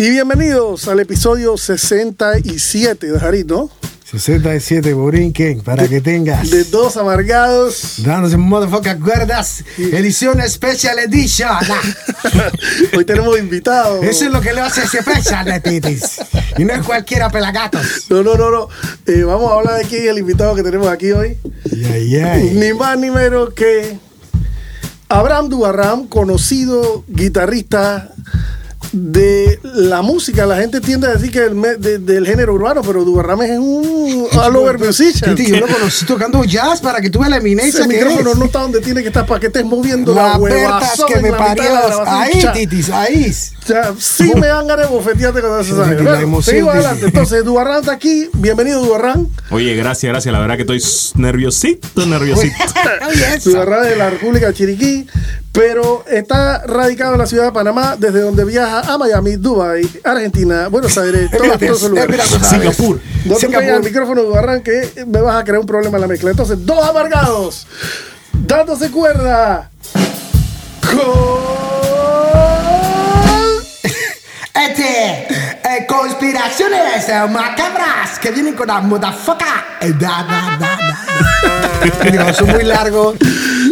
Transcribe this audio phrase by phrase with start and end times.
[0.00, 3.68] Y bienvenidos al episodio 67 de Jarito.
[4.10, 6.48] 67 Borinquen, para que tengas.
[6.48, 7.96] De dos amargados.
[7.98, 9.62] Dándose motherfucker cuerdas.
[9.76, 11.50] Edición Special Edition.
[12.96, 14.02] Hoy tenemos invitados.
[14.02, 16.18] Eso es lo que le hace Special Titis.
[16.56, 18.06] Y no es cualquiera pelagatos.
[18.08, 18.68] No, no, no, no.
[19.06, 21.36] Eh, vamos a hablar de quién es el invitado que tenemos aquí hoy.
[21.92, 22.50] Ay, ay.
[22.54, 23.98] Ni más ni menos que
[25.10, 28.14] Abraham Dubarram, conocido guitarrista
[28.92, 30.46] de la música.
[30.46, 33.58] La gente tiende a decir que el me- de- del género urbano, pero Dubarram es
[33.58, 35.34] un all over musician.
[35.34, 38.38] Titi, yo lo conocí tocando jazz para que tú veas la eminencia que micrófono es.
[38.38, 41.36] no está donde tiene que estar para que estés moviendo la, huevazón que me la
[41.38, 41.62] parió.
[41.64, 42.22] la.
[42.22, 43.30] Ahí, titis, ahí.
[43.62, 46.02] O sea, sí me dan ganas de bofetearte cuando haces algo.
[46.02, 47.06] la Bueno, seguimos adelante.
[47.06, 48.28] Entonces, Dubarran está aquí.
[48.34, 49.28] Bienvenido, Dubarran.
[49.50, 50.32] Oye, gracias, gracias.
[50.32, 50.82] La verdad que estoy
[51.20, 52.56] nerviosito, nerviosito.
[53.44, 55.06] Dubarran de la República de Chiriquí,
[55.52, 60.68] pero está radicado en la ciudad de Panamá, desde donde viaja a Miami, Dubai, Argentina,
[60.68, 62.22] Buenos Aires, todos todos esos lugares.
[62.48, 63.00] Singapur.
[63.24, 63.70] No te Singapur.
[63.70, 66.30] al micrófono, Dubarran, que me vas a crear un problema en la mezcla.
[66.30, 67.66] Entonces, dos amargados,
[68.32, 69.70] dándose cuerda.
[70.82, 71.50] Con...
[74.54, 79.46] Este, eh, conspiraciones eh, macabras que vienen con la motherfucker.
[79.80, 81.69] Eh, da, da, da,
[82.10, 83.16] Digo, son muy largos.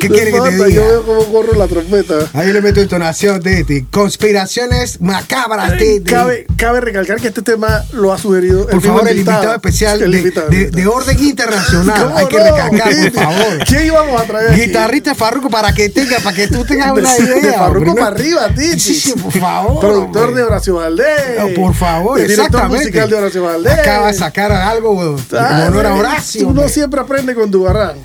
[0.01, 0.81] ¿Qué No quiere que te importa, diga?
[0.83, 2.15] Yo veo cómo corro la trompeta.
[2.35, 3.83] Ahí le meto entonación, Titi.
[3.91, 6.03] Conspiraciones macabras, Titi.
[6.05, 10.03] Cabe, cabe recalcar que este tema lo ha sugerido Por mismo favor, el invitado especial
[10.03, 10.83] El de, invitado, de- el invitado.
[10.83, 12.03] de orden internacional.
[12.05, 12.45] ¿Cómo Hay que no?
[12.45, 13.59] recalcar, por favor.
[13.67, 14.51] ¿Quién íbamos a traer?
[14.53, 14.61] aquí?
[14.63, 17.59] Guitarrista Farruko para que tenga, para que tú tengas De- una de idea.
[17.59, 18.79] Farruko hombre, para arriba, Titi.
[18.81, 19.81] Sí, sí, por favor.
[19.81, 20.41] Productor hombre.
[20.43, 21.07] de Horacio Valdés.
[21.39, 22.85] No, por favor, el director exactamente.
[22.85, 23.73] musical de Horacio Valdés.
[23.79, 26.43] Acaba de sacar algo en Ah, honor a Horacio.
[26.43, 26.69] Uno hombre.
[26.75, 27.51] siempre aprende con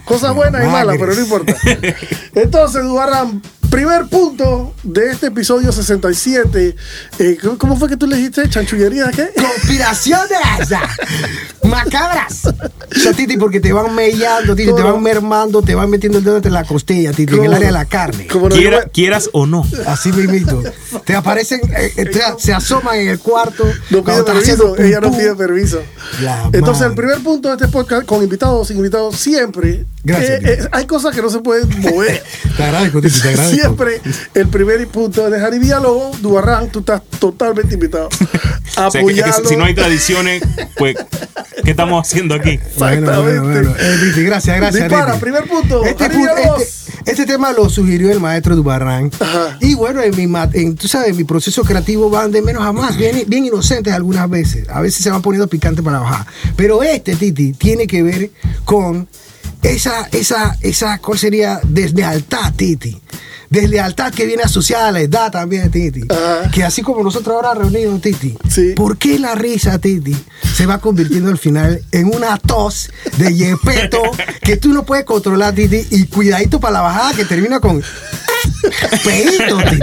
[0.05, 1.55] Cosas buenas y malas, pero no importa.
[2.35, 3.41] Entonces, Dubarran,
[3.73, 6.75] primer punto de este episodio 67.
[7.17, 8.47] eh, ¿cómo- ¿Cómo fue que tú le dijiste?
[8.47, 9.29] ¿Chanchullería qué?
[9.35, 10.37] Conspiraciones
[11.63, 12.41] macabras.
[13.03, 16.35] Yo, Titi, porque te van mellando, Titi, te van mermando, te van metiendo el dedo
[16.35, 18.27] entre la costilla, Titi, en ¿Cómo el área de la carne.
[18.27, 19.65] Como no, yo Quiera- me- quieras o no.
[19.87, 20.61] Así mismito.
[21.05, 23.65] Te aparecen, eh, eh, te- se asoman en el cuarto.
[23.89, 25.81] No pide permiso, ella no pide permiso.
[26.21, 26.87] La Entonces, madre.
[26.89, 29.85] el primer punto de este podcast, con invitados o sin invitados, siempre.
[30.05, 32.21] Gracias, eh, eh, hay cosas que no se pueden mover.
[32.57, 33.55] Te agradezco, Titi, te agradezco.
[33.61, 34.01] Siempre
[34.33, 38.09] el primer punto de Jari Villalobos, Duarran, tú estás totalmente invitado.
[38.75, 39.49] O sea, que- que, Apoyarlo.
[39.49, 40.41] si no hay tradiciones,
[40.77, 40.95] pues,
[41.63, 42.59] ¿qué estamos haciendo aquí?
[42.77, 43.75] Bueno, bueno, bueno.
[43.77, 44.89] Eh, gracias, gracias.
[44.89, 45.83] Dispara, primer punto.
[45.85, 49.11] Este, punto- este- este tema lo sugirió el maestro Dubarrán.
[49.19, 49.57] Ajá.
[49.61, 52.97] Y bueno, en mi, en, tú sabes, mi proceso creativo van de menos a más,
[52.97, 54.67] bien, bien inocentes algunas veces.
[54.69, 56.25] A veces se van poniendo picantes para bajar.
[56.55, 58.31] Pero este, Titi, tiene que ver
[58.65, 59.07] con
[59.63, 61.59] esa, esa, esa, ¿cuál sería?
[61.63, 63.01] Deslealtad, Titi.
[63.49, 66.01] Deslealtad que viene asociada a la edad también, Titi.
[66.51, 68.35] Que así como nosotros ahora reunidos, Titi.
[68.49, 68.73] Sí.
[68.75, 70.15] ¿Por qué la risa, Titi,
[70.55, 74.01] se va convirtiendo al final en una tos de yepeto
[74.41, 75.85] que tú no puedes controlar, Titi?
[75.91, 77.83] Y cuidadito para la bajada que termina con
[78.43, 79.79] Titi.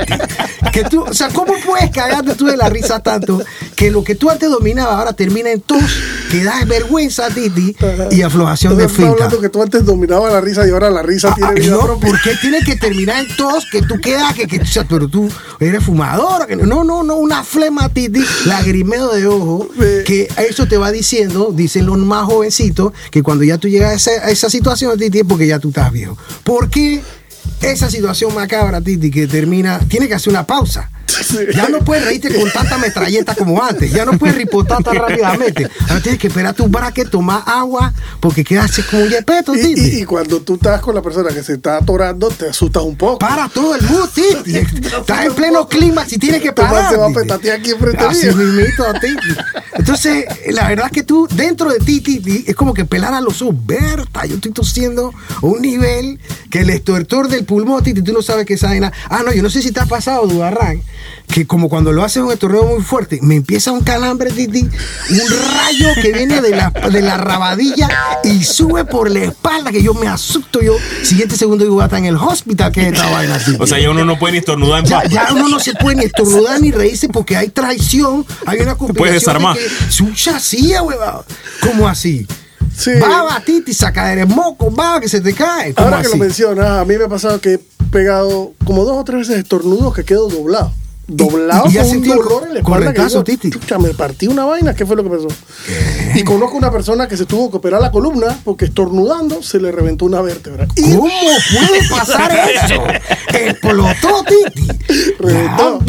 [0.73, 3.43] Que tú, o sea, ¿cómo puedes cagarte tú de la risa tanto
[3.75, 5.83] que lo que tú antes dominabas ahora termina en tos,
[6.31, 7.75] que da vergüenza, Titi,
[8.11, 9.11] y aflojación de finta?
[9.13, 11.81] hablando que tú antes dominabas la risa y ahora la risa Ah, tiene vida no,
[11.81, 12.11] propia.
[12.11, 13.67] ¿por qué tiene que terminar en tos?
[13.71, 15.29] Que tú quedas, que, que o sea, pero tú
[15.59, 16.47] eres fumador.
[16.47, 19.69] que no, no, no, una flema, titi, lagrimeo de ojo,
[20.07, 23.95] que eso te va diciendo, dicen los más jovencitos, que cuando ya tú llegas a
[23.95, 26.17] esa, a esa situación, titi, es porque ya tú estás viejo.
[26.45, 27.03] ¿Por qué
[27.61, 30.91] esa situación macabra, titi, que termina, tiene que hacer una pausa?
[31.55, 33.93] Ya no puedes reírte con tanta metralleta como antes.
[33.93, 35.69] Ya no puedes ripotar tan rápidamente.
[35.89, 39.81] Ahora tienes que esperar tu braque, tomar agua, porque quedas como un yepeto, Y, titi.
[39.81, 42.97] y- y cuando tú estás con la persona que se está atorando, te asustas un
[42.97, 43.19] poco.
[43.19, 44.57] Para todo el mundo, Titi.
[44.57, 46.91] Estás en pleno clímax y tienes que parar.
[46.91, 49.41] se va a petatear aquí enfrente Así mismito, Titi.
[49.75, 53.21] Entonces, la verdad es que tú, dentro de ti, Titi, es como que pelar a
[53.21, 53.55] los ojos.
[53.67, 56.19] Berta, yo estoy tosiendo a un nivel
[56.51, 58.93] que el estertor del pulmón, Titi, tú no sabes qué vaina.
[59.09, 60.83] Ah, no, yo no sé si te ha pasado, Dubarrán,
[61.27, 65.21] que como cuando lo hace un estornudo muy fuerte, me empieza un calambre, Titi, un
[65.55, 67.89] rayo que viene de la, de la rabadilla
[68.25, 70.61] y sube por la espalda, que yo me asusto.
[70.61, 70.75] Yo,
[71.05, 73.39] siguiente segundo, digo, hasta en el hospital que es esta vaina.
[73.39, 73.59] Titi.
[73.61, 75.11] O sea, ya uno no puede ni estornudar en Ya, paz.
[75.11, 79.15] ya uno no se puede ni estornudar ni reírse porque hay traición, hay una complicación.
[79.15, 79.57] desarmar.
[79.57, 81.25] de que Sucha así, huevado.
[81.63, 82.27] ¿Cómo así?
[82.77, 82.91] Sí.
[83.01, 85.75] Baba, titi, saca de moco, baba, que se te cae.
[85.75, 87.61] ¿Cómo Ahora que lo mencionas, a mí me ha pasado que he
[87.91, 90.73] pegado como dos o tres veces estornudos que quedo doblado.
[91.13, 93.51] Doblado y con un dolor en la espalda que digo, Titi?
[93.51, 95.29] "Chucha, me partí una vaina, ¿qué fue lo que pasó?
[96.15, 99.73] Y conozco una persona que se tuvo que operar la columna porque estornudando se le
[99.73, 100.67] reventó una vértebra.
[100.77, 102.31] Y ¿Cómo puede pasar
[102.65, 102.83] eso?
[103.37, 104.69] Explotó, Titi.
[105.19, 105.81] reventó.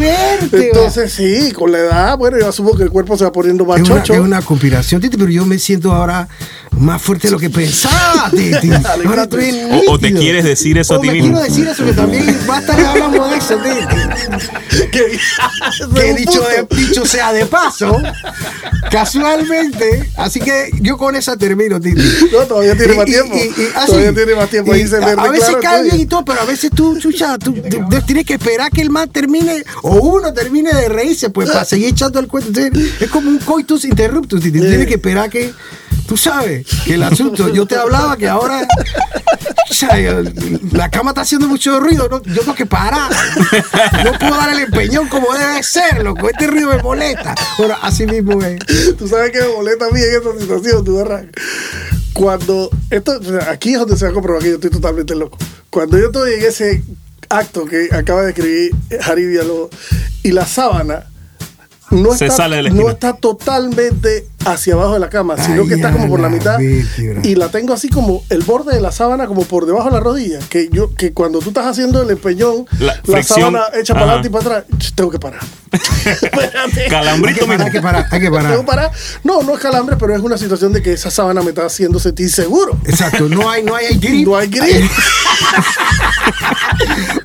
[0.51, 3.79] Entonces, sí, con la edad, bueno, yo asumo que el cuerpo se va poniendo más
[3.81, 4.13] es una, chocho.
[4.13, 6.27] es una conspiración, Titi, pero yo me siento ahora
[6.77, 8.71] más fuerte de lo que pensaba, Titi.
[9.05, 9.51] Ahora estoy
[9.87, 11.31] O- o te quieres decir eso a O ti me mismo.
[11.37, 14.87] quiero decir eso, que también basta que hablamos de eso, Titi.
[14.91, 15.19] que,
[15.95, 18.01] que dicho, de- dicho sea de paso,
[18.89, 22.01] casualmente, así que yo con esa termino, Titi.
[22.31, 23.35] No, todavía tiene Y- más y- tiempo.
[23.35, 24.73] y- y- ah, todavía tiene más tiempo.
[24.73, 26.97] Ahí Y se a, verde a veces claro, bien y todo, pero a veces tú,
[26.99, 30.89] chucha, tú, tú- tú tienes que esperar que el man termine o uno termine de
[30.89, 32.49] reírse, pues para seguir echando el cuento.
[32.59, 34.59] Entonces, es como un coitus interruptus, Titi.
[34.59, 35.51] Tienes que esperar que,
[36.11, 38.67] tú sabes, que el asunto, yo te hablaba que ahora,
[40.73, 43.09] la cama está haciendo mucho ruido, no- yo tengo que parar.
[44.03, 46.29] No puedo dar el empeñón como debe ser, loco.
[46.29, 47.33] Este ruido me molesta.
[47.57, 48.59] Bueno, así mismo es.
[48.97, 51.23] Tú sabes que me molesta a mí en esta situación, tú verás.
[52.11, 53.17] Cuando esto,
[53.49, 55.37] aquí es donde se va a comprobar que yo estoy totalmente loco.
[55.69, 56.83] Cuando yo estoy en ese
[57.29, 58.75] acto que acaba de escribir
[59.05, 59.69] Harry Villalobos
[60.23, 61.05] y la sábana
[61.89, 65.63] no Se está, sale de la no está totalmente hacia abajo de la cama, sino
[65.63, 68.75] Ay, que está como por la la mitad y la tengo así como el borde
[68.75, 71.65] de la sábana como por debajo de la rodilla, que yo que cuando tú estás
[71.65, 72.65] haciendo el empeñón,
[73.07, 75.41] La sábana echa para adelante y para atrás, tengo que parar.
[75.71, 76.83] Espérate.
[76.83, 78.57] Hay Calambrito que parar, hay que parar, hay que Tengo parar.
[78.57, 78.91] que parar.
[79.23, 81.99] No, no es calambre, pero es una situación de que esa sábana me está haciendo
[81.99, 82.77] sentir seguro.
[82.85, 84.27] Exacto, no hay, no hay grip.
[84.27, 84.85] No hay grip.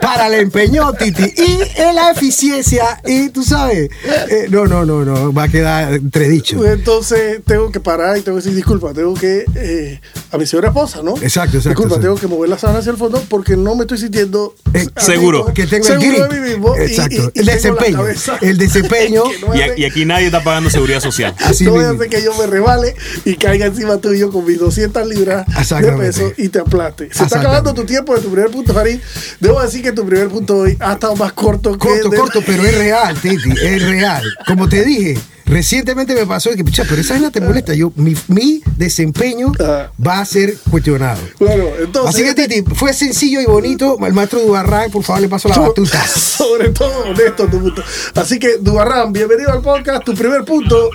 [0.01, 1.33] para el empeño, Titi.
[1.37, 3.91] Y en la eficiencia, y tú sabes,
[4.31, 6.65] eh, no, no, no, no, va a quedar entredicho.
[6.65, 7.06] Entonces
[7.45, 10.01] tengo que parar y tengo que decir disculpa, tengo que eh,
[10.33, 11.11] a mi señora esposa, ¿no?
[11.17, 12.01] Exacto, exacto, Disculpa, exacto.
[12.03, 15.39] tengo que mover la sábana hacia el fondo porque no me estoy sintiendo Eh, seguro.
[15.41, 16.31] mismo, Que tengo el seguro grip.
[16.33, 17.15] de mí mismo y- Exacto.
[17.35, 17.97] y- y el la desempeño.
[17.99, 19.23] cabeza El desempeño.
[19.25, 21.35] que no Y, hace- y aquí nadie está pagando seguridad social.
[21.45, 22.03] Así no voy a mismo.
[22.03, 22.95] hacer que yo me rebale
[23.25, 27.09] y caiga encima tuyo con mis 200 libras de peso y te aplaste.
[27.13, 28.99] Se está acabando tu tiempo de tu primer punto, Farid.
[29.41, 32.17] Debo decir que tu primer punto hoy ha estado más corto que Corto, el de-
[32.17, 34.23] corto, pero es real, Titi, es real.
[34.47, 37.75] Como te dije, recientemente me pasó que, pucha, pero esa vaina te molesta.
[37.75, 39.91] Yo, mi, mi desempeño Ah.
[40.05, 41.21] va a ser cuestionado.
[41.39, 42.15] Bueno, entonces.
[42.15, 43.97] Así que, Titi, fue sencillo y bonito.
[44.05, 46.07] El maestro Dubarrán, por favor, le paso la So- batuta.
[46.07, 47.83] Sobre todo honesto tu punto.
[48.15, 50.05] Así que, Dubarran, bienvenido al podcast.
[50.05, 50.91] Tu primer punto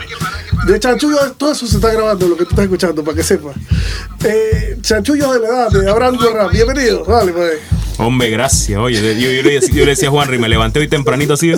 [0.68, 3.56] de chanchullo, todo eso se está grabando, lo que tú estás escuchando, para que sepas.
[4.24, 7.04] Eh, chanchullos de la edad de Abraham Dubarran, bienvenido.
[7.06, 7.54] Dale, pues.
[7.98, 8.80] Hombre, gracias.
[8.80, 11.54] Oye, yo, yo le, decía, yo le decía a Juanri, me levanté hoy tempranito así,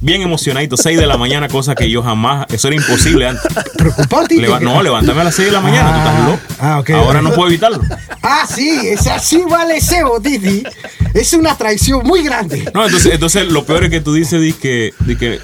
[0.00, 3.42] bien emocionadito, 6 de la mañana, cosa que yo jamás, eso era imposible antes.
[3.76, 4.40] Preocupado, Titi.
[4.42, 6.40] Leva- no, levántame a las 6 de la mañana, tú estás loco.
[6.60, 6.90] Ah, ok.
[6.90, 7.80] Ahora no puedo evitarlo.
[8.22, 10.62] Ah, sí, es así vale cebo, Titi.
[11.14, 12.70] Es una traición muy grande.
[12.74, 15.40] No, entonces, entonces lo peor es que tú dices di que, di que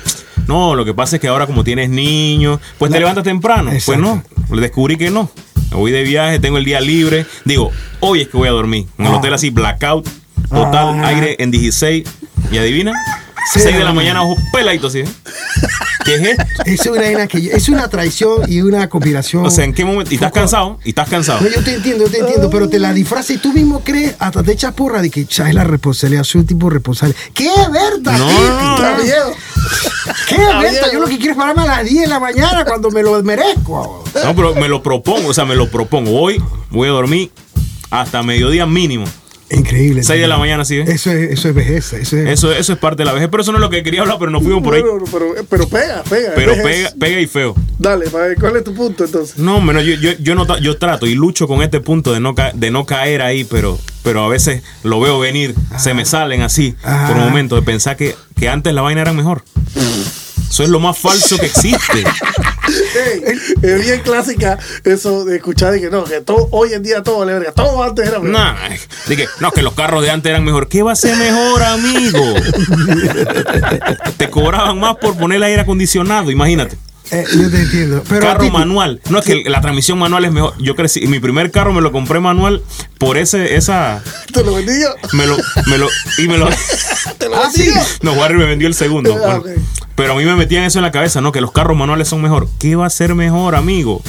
[0.46, 3.72] no, lo que pasa es que ahora como tienes niños, pues te levantas temprano.
[3.84, 5.30] Pues no, descubrí que no.
[5.70, 7.26] Me voy de viaje, tengo el día libre.
[7.44, 8.86] Digo, hoy es que voy a dormir.
[8.98, 9.16] En el Ah.
[9.16, 10.08] hotel así, blackout,
[10.48, 11.08] total, Ah.
[11.08, 12.04] aire en 16.
[12.52, 12.92] ¿Y adivina?
[13.52, 15.00] Sí, 6 de la mañana, ojo peladito así.
[15.00, 15.08] ¿eh?
[16.04, 16.44] ¿Qué es esto?
[16.66, 19.46] Es una, vaina que yo- es una traición y una conspiración.
[19.46, 20.10] O sea, ¿en qué momento?
[20.12, 21.40] Y estás cansado, y estás cansado.
[21.40, 24.14] No, yo te entiendo, yo te entiendo, pero te la disfrazas y tú mismo crees,
[24.18, 27.14] hasta te echas porra de que es la responsabilidad, soy un tipo responsable.
[27.34, 28.18] ¡Qué verdad!
[28.18, 28.28] No.
[28.76, 29.32] Está miedo.
[30.28, 30.90] ¡Qué verdad!
[30.92, 33.22] Yo lo que quiero es pararme a las 10 de la mañana cuando me lo
[33.22, 34.04] merezco.
[34.24, 36.20] No, pero me lo propongo, o sea, me lo propongo.
[36.20, 37.30] Hoy voy a dormir
[37.90, 39.04] hasta mediodía mínimo.
[39.50, 40.02] Increíble.
[40.02, 40.78] 6 de la mañana, ¿sí?
[40.78, 40.88] ves?
[40.88, 41.92] Eso es, eso es vejez.
[41.92, 43.82] Eso es, Eso, eso es parte de la vejez, pero eso no es lo que
[43.82, 44.82] quería hablar, pero nos fuimos por ahí.
[44.82, 46.32] Pero, pero pega, pega.
[46.34, 47.54] Pero pega, pega y feo.
[47.78, 48.06] Dale,
[48.40, 49.38] ¿cuál es tu punto entonces?
[49.38, 52.34] No, menos yo, yo, yo, no, yo trato y lucho con este punto de no,
[52.34, 56.42] ca- de no caer ahí, pero, pero a veces lo veo venir, se me salen
[56.42, 57.06] así Ah.
[57.08, 59.42] por momentos de pensar que, que antes la vaina era mejor.
[60.48, 61.98] Eso es lo más falso que existe.
[61.98, 63.22] Ey,
[63.62, 67.18] es bien clásica eso de escuchar de que no, que todo, hoy en día todo
[67.18, 68.30] vale verga, todo antes era mejor.
[68.40, 68.54] No,
[69.06, 70.68] dije, no, que los carros de antes eran mejor.
[70.68, 72.34] ¿Qué va a ser mejor, amigo?
[74.16, 76.76] Te cobraban más por poner el aire acondicionado, imagínate.
[77.12, 78.02] Eh, yo te entiendo.
[78.08, 79.00] Pero carro manual.
[79.10, 80.54] No es que la transmisión manual es mejor.
[80.58, 82.62] Yo crecí, mi primer carro me lo compré manual
[82.98, 84.02] por ese, esa.
[84.32, 84.88] Te lo bendigo.
[85.12, 85.36] Me lo,
[85.66, 85.88] me lo,
[86.18, 86.48] y me lo.
[87.18, 87.70] Te lo Ah, sí.
[88.02, 89.12] No, Warrior me vendió el segundo.
[89.24, 89.85] Ah, Bueno, ok.
[89.96, 91.32] Pero a mí me metían eso en la cabeza, ¿no?
[91.32, 92.48] Que los carros manuales son mejor.
[92.58, 94.02] ¿Qué va a ser mejor, amigo?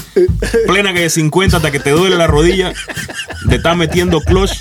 [0.67, 2.73] Plena que de 50 hasta que te duele la rodilla
[3.45, 4.51] de estar metiendo clutch.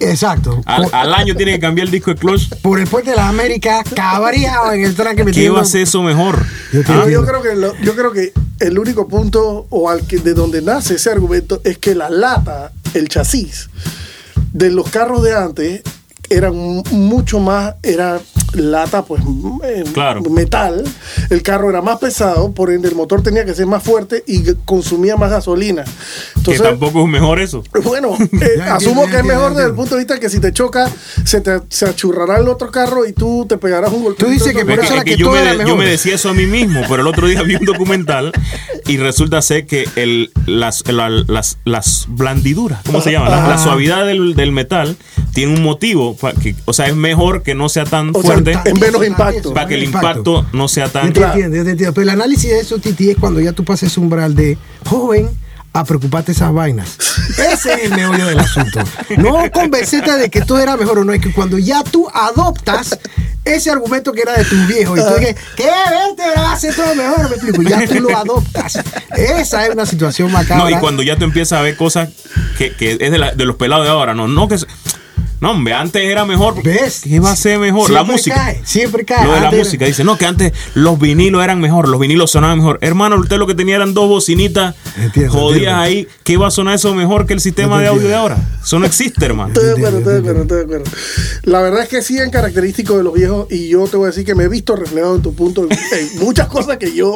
[0.00, 0.60] Exacto.
[0.66, 2.54] Al, año tiene que cambiar el disco de clutch.
[2.60, 5.80] por el puente de las Américas, cabreado en el tranque ¿Qué metiendo- va a ser
[5.82, 6.44] eso mejor?
[6.72, 7.06] Yo te ¿Ah?
[7.10, 10.60] Yo creo que lo- yo creo que el único punto o al que de donde
[10.60, 13.70] nace ese argumento es que la lata, el chasis
[14.52, 15.82] de los carros de antes
[16.28, 18.20] eran mu- mucho más era
[18.54, 19.22] lata pues
[19.64, 20.22] eh, Claro.
[20.22, 20.84] metal
[21.30, 24.42] el carro era más pesado por ende el motor tenía que ser más fuerte y
[24.64, 25.90] consumía más gasolina Que
[26.52, 27.62] entonces tampoco es mejor eso.
[27.84, 30.90] bueno, eh, asumo que es mejor desde el punto de vista que si te choca,
[31.24, 34.24] se te se achurrará el otro carro y tú te pegarás un golpe.
[34.24, 35.76] Tú dices que por Es eso que, era que que yo, todo me era yo
[35.76, 38.32] me decía eso a mí mismo, pero el otro día vi un documental
[38.86, 43.28] y resulta ser que el, las, la- las, las blandiduras, ¿cómo se llama?
[43.28, 44.96] La, la suavidad del, del metal
[45.34, 48.78] tiene un motivo, que, o sea, es mejor que no sea tan O sea, en
[48.80, 49.52] menos impacto.
[49.54, 51.12] para que el impacto no sea Yo tan...
[51.12, 51.94] te entiendo, yo te entiendo.
[51.94, 55.28] Pero el análisis de eso, Titi, es cuando ya tú pases ese umbral de joven
[55.72, 56.96] a preocuparte esas vainas.
[57.52, 58.80] Ese es el meollo del asunto.
[59.18, 62.98] No convencerte de que todo era mejor o no, es que cuando ya tú adoptas
[63.44, 65.64] ese argumento que era de tu viejo y tú dices, ¿qué?
[65.64, 67.60] Vente, va a hacer todo mejor, me explico.
[67.62, 68.78] Ya tú lo adoptas.
[69.16, 70.64] Esa es una situación macabra.
[70.64, 72.08] No, y cuando ya tú empiezas a ver cosas
[72.56, 74.56] que, que es de, la- de los pelados de ahora, no, no que...
[75.40, 76.62] No, hombre, antes era mejor.
[76.62, 77.02] ¿Ves?
[77.04, 77.90] ¿Qué va a ser mejor?
[77.90, 78.36] la Siempre música.
[78.36, 79.26] cae, siempre cae.
[79.26, 79.84] Lo de la música.
[79.84, 82.78] Dice, no, que antes los vinilos eran mejor, los vinilos sonaban mejor.
[82.80, 85.80] Hermano, usted lo que tenía eran dos bocinitas Entiendo, jodidas entiendo.
[85.80, 86.08] ahí.
[86.24, 88.38] ¿Qué va a sonar eso mejor que el sistema de audio de ahora?
[88.62, 89.48] Eso no existe, hermano.
[89.52, 90.84] Estoy de acuerdo, estoy de acuerdo, estoy de acuerdo.
[91.42, 94.08] La verdad es que sí en característico de los viejos y yo te voy a
[94.08, 97.14] decir que me he visto reflejado en tu punto en, en muchas cosas que yo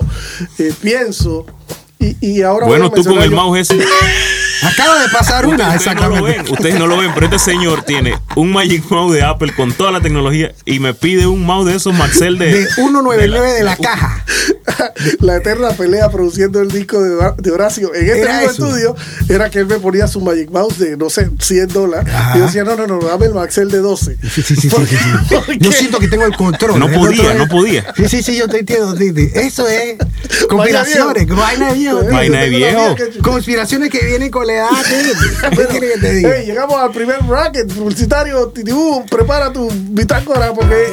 [0.59, 1.47] eh, pienso
[1.99, 3.79] y, y ahora voy Bueno, a tú con el mouse ese.
[4.63, 6.43] Acaba de pasar una, Ustedes no lo exactamente.
[6.43, 9.73] ven, ustedes no lo ven, pero este señor tiene un Magic Mouse de Apple con
[9.73, 12.53] toda la tecnología y me pide un mouse de esos Maxell de.
[12.53, 14.25] de 199 de la caja.
[15.21, 18.97] la eterna pelea produciendo el disco de, de Horacio en este mismo estudio
[19.29, 22.37] era que él me ponía su Magic Mouse de no sé 100 dólares Ajá.
[22.37, 24.71] y yo decía no no no dame el Maxell de 12 Sí, sí, sí, sí,
[24.71, 25.11] sí, sí.
[25.35, 26.79] Porque- Yo siento que tengo el control.
[26.79, 27.93] No El podía, no podía.
[27.97, 29.29] Sí, sí, sí, yo te entiendo, Titi.
[29.35, 29.97] Eso es
[30.49, 32.03] conspiraciones, vaina de viejo.
[32.11, 32.97] Vaina de viejo.
[33.23, 35.57] Conspiraciones que vienen con la edad, Titi.
[35.57, 36.31] ¿Qué quieres que te diga?
[36.37, 38.49] Hey, llegamos al primer bracket publicitario.
[38.49, 40.93] Titibú, prepara tu bitácora porque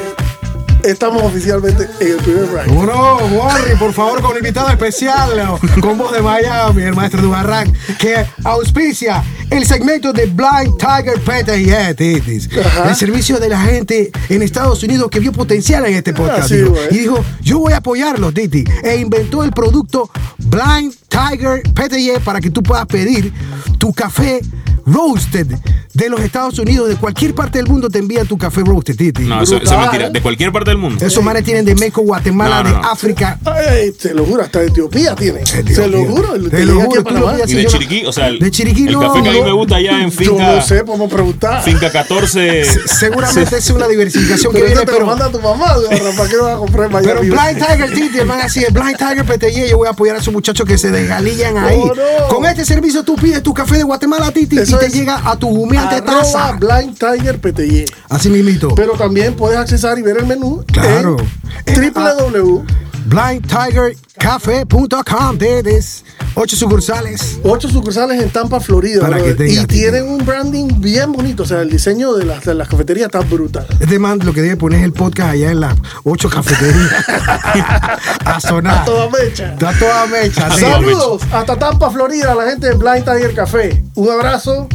[0.88, 2.68] estamos oficialmente en el primer.
[2.68, 3.76] ¿Cómo no, Warry?
[3.78, 9.66] Por favor, con invitado especial, con voz de Miami, el maestro Dubarran, que auspicia el
[9.66, 12.50] segmento de Blind Tiger Titis.
[12.58, 12.90] Ajá.
[12.90, 16.44] El servicio de la gente en Estados Unidos que vio potencial en este podcast.
[16.44, 16.70] Ah, sí, dijo.
[16.70, 16.88] güey.
[16.92, 18.64] y dijo, yo voy a apoyarlo, Titi.
[18.84, 23.34] E inventó el producto Blind Tiger PTE para que tú puedas pedir
[23.78, 24.42] tu café
[24.88, 25.48] roasted
[25.94, 29.24] de los Estados Unidos, de cualquier parte del mundo te envía tu café roasted, Titi.
[29.24, 30.10] No, eso, eso es mentira.
[30.10, 31.04] De cualquier parte del mundo.
[31.06, 32.88] Esos manes tienen de México, Guatemala, No, no, de.
[32.88, 33.40] África.
[33.46, 35.42] Ay, te lo juro, hasta de Etiopía tiene.
[35.42, 35.76] Etiopía.
[35.76, 36.34] Se lo juro.
[36.34, 37.48] Te te lo juro, a tú lo.
[37.48, 39.42] Y de yo Chiriquí, o sea, el, De Chiriquí el no, café que a mí
[39.42, 41.64] me gusta allá en Yo finca, no sé, podemos preguntar.
[41.64, 42.64] finca 14.
[42.88, 45.76] Seguramente es una diversificación que Pero viene, eso te lo pero, manda tu mamá,
[46.16, 47.30] ¿para qué vas a comprar en pero Miami?
[47.30, 49.70] Blind Tiger Titi, hermano, así es Blind Tiger PTY.
[49.70, 51.80] Yo voy a apoyar a esos muchachos que se desgalillan ahí.
[51.82, 52.28] Oh, no.
[52.36, 55.48] Con este servicio tú pides tu café de Guatemala, Titi, Eso te llega a tu
[55.48, 56.54] humeante taza.
[56.54, 57.86] Blind Tiger PTY.
[58.10, 58.74] Así mismito.
[58.76, 61.18] Pero también puedes accesar y ver el menú Claro.
[61.66, 62.66] en www.
[63.08, 66.04] BlindTigerCafe.com, Titis.
[66.36, 67.40] Ocho sucursales.
[67.44, 69.00] Ocho sucursales en Tampa, Florida.
[69.02, 71.44] Para que tenga, y tienen un branding bien bonito.
[71.44, 73.66] O sea, el diseño de las, de las cafeterías está brutal.
[73.80, 77.06] Este man lo que debe poner es el podcast allá en las ocho cafeterías.
[78.26, 78.82] a sonar.
[78.82, 79.54] A toda mecha.
[79.54, 80.52] Está toda mecha.
[80.52, 80.60] sí.
[80.62, 83.84] Saludos hasta Tampa, Florida, a la gente de Blind Tiger Café.
[83.96, 84.68] Un abrazo.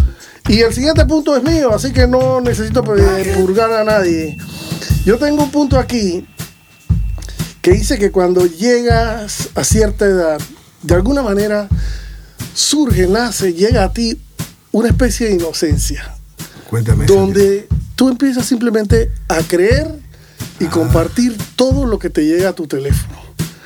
[0.49, 4.39] Y el siguiente punto es mío, así que no necesito purgar a nadie.
[5.05, 6.27] Yo tengo un punto aquí
[7.63, 10.41] que dice que cuando llegas a cierta edad,
[10.83, 11.69] de alguna manera
[12.55, 14.21] surge, nace, llega a ti
[14.73, 16.15] una especie de inocencia,
[16.69, 17.07] Cuéntame.
[17.07, 19.87] donde tú empiezas simplemente a creer
[20.59, 23.21] y compartir todo lo que te llega a tu teléfono.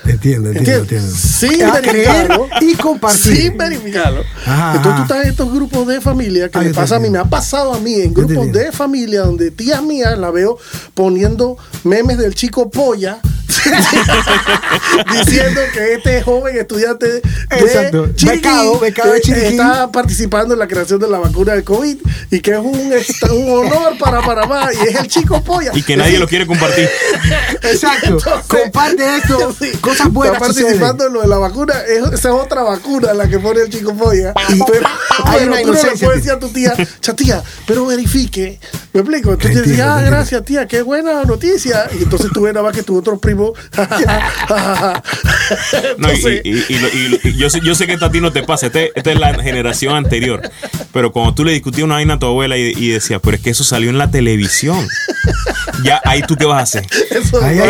[0.05, 1.09] Entiendo, entiendo, entiendo.
[1.17, 2.49] Sin A creer verificarlo.
[2.61, 3.37] y compartir.
[3.37, 4.23] Sin verificarlo.
[4.45, 6.99] Ajá, Entonces tú estás en estos grupos de familia que Ah, me te pasa a
[7.00, 10.59] mí, me ha pasado a mí en grupos de familia donde tías mías la veo
[10.95, 13.19] poniendo memes del chico polla
[15.12, 18.09] diciendo que este joven estudiante de Exacto.
[18.15, 19.47] Chiriquí, Becado, becado de Chiriquí.
[19.47, 21.97] está participando en la creación de la vacuna del COVID
[22.31, 25.71] y que es un, es un honor para Panamá y es el chico polla.
[25.75, 26.88] Y que nadie lo quiere compartir.
[27.62, 28.07] Exacto.
[28.19, 29.55] Entonces, Comparte esto.
[29.61, 30.65] sí, Cosas buenas Está suceden.
[30.67, 31.75] participando en lo de la vacuna.
[31.88, 34.33] es- esa es otra vacuna la que pone el chico polla.
[34.49, 34.87] Y pero
[35.25, 38.59] hay pero una tú no le inocencia, puedes decir a tu tía, chatía, pero verifique.
[38.93, 39.33] ¿Me explico?
[39.33, 41.87] Entonces Entiendo, decía, ah, gracias, tía, qué buena noticia.
[41.99, 43.19] Y entonces tú ves nada más que tu otro
[45.99, 48.07] No, y, Entonces, y- y- y lo- y- y yo, sé, yo sé que esto
[48.07, 50.40] a ti no te pasa, este- esta es la generación anterior.
[50.93, 53.43] Pero cuando tú le discutías una vaina a tu abuela y, y decías, pero es
[53.43, 54.87] que eso salió en la televisión.
[55.83, 56.87] Ya, ahí tú qué vas a hacer.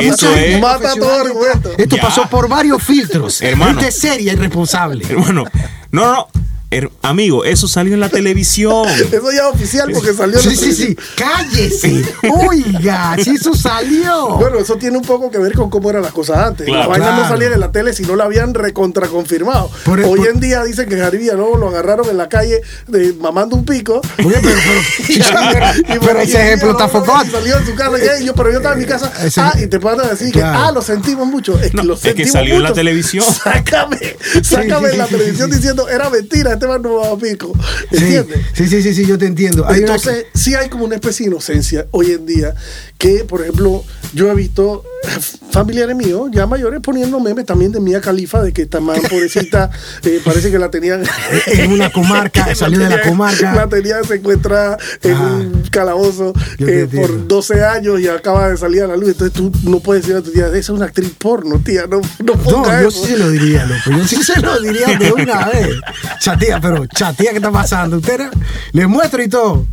[0.01, 1.73] eso, es- mata todo argumento.
[1.77, 2.03] Esto Ya.
[2.03, 3.41] pasó por varios filtros.
[3.43, 3.81] Hermano.
[3.81, 5.05] Gente seria y responsable.
[5.09, 5.45] Hermano,
[5.91, 6.29] no, no, no.
[6.71, 8.89] Her- amigo, eso salió en la televisión.
[9.13, 10.97] Eso ya es oficial porque salió en Sí, la sí, sí.
[11.17, 12.05] Cállese.
[12.49, 14.31] Oiga, si eso salió.
[14.37, 16.67] Bueno, eso tiene un poco que ver con cómo eran las cosas antes.
[16.67, 16.81] Claro.
[16.91, 19.71] las vainas no salían en la tele si no la habían recontraconfirmado.
[19.85, 23.13] Por- Hoy por- en día dicen que Jaribia no lo agarraron en la calle de,
[23.15, 24.01] mamando un pico.
[24.25, 24.81] Oye, pero, pero,
[25.97, 28.75] Y- pero y- ese ejemplo está Salió de su casa, y yo, pero yo estaba
[28.75, 29.13] en mi casa.
[29.23, 30.59] Ese- ah, y te van a decir Claro.
[30.59, 31.59] que, ah, lo sentimos mucho.
[31.61, 33.25] Es que No, lo es que sentimos salió en la televisión.
[33.25, 33.99] Sácame,
[34.43, 35.57] sácame sí, en la sí, sí, televisión sí.
[35.57, 37.53] diciendo, era mentira, este no mamaba pico.
[37.91, 38.41] Sí, ¿Entiendes?
[38.55, 39.65] sí, sí, sí, sí, yo te entiendo.
[39.67, 42.55] Hay una- Entonces, sí hay como una especie de inocencia hoy en día
[42.99, 43.85] que, por ejemplo,
[44.15, 44.85] yo he visto
[45.51, 49.71] familiares míos ya mayores poniendo memes también de Mía Califa, de que esta man pobrecita
[50.05, 51.03] eh, parece que la tenían
[51.47, 53.55] en una comarca, salió de la comarca.
[53.55, 55.23] La tenían secuestrada en Ah.
[55.39, 59.11] un calabozo eh, por 12 años y acaba de salir a la luz.
[59.11, 62.01] Entonces tú no puedes decir a tu tía, esa es una actriz porno, tía, no,
[62.25, 62.91] no No, yo eso.
[62.91, 63.99] sí se lo diría, loco.
[63.99, 65.69] Yo sí se lo diría de una vez.
[66.21, 67.99] Chatía, pero chatía, ¿qué está pasando?
[67.99, 68.31] Usted era-
[68.73, 69.67] le muestro y todo.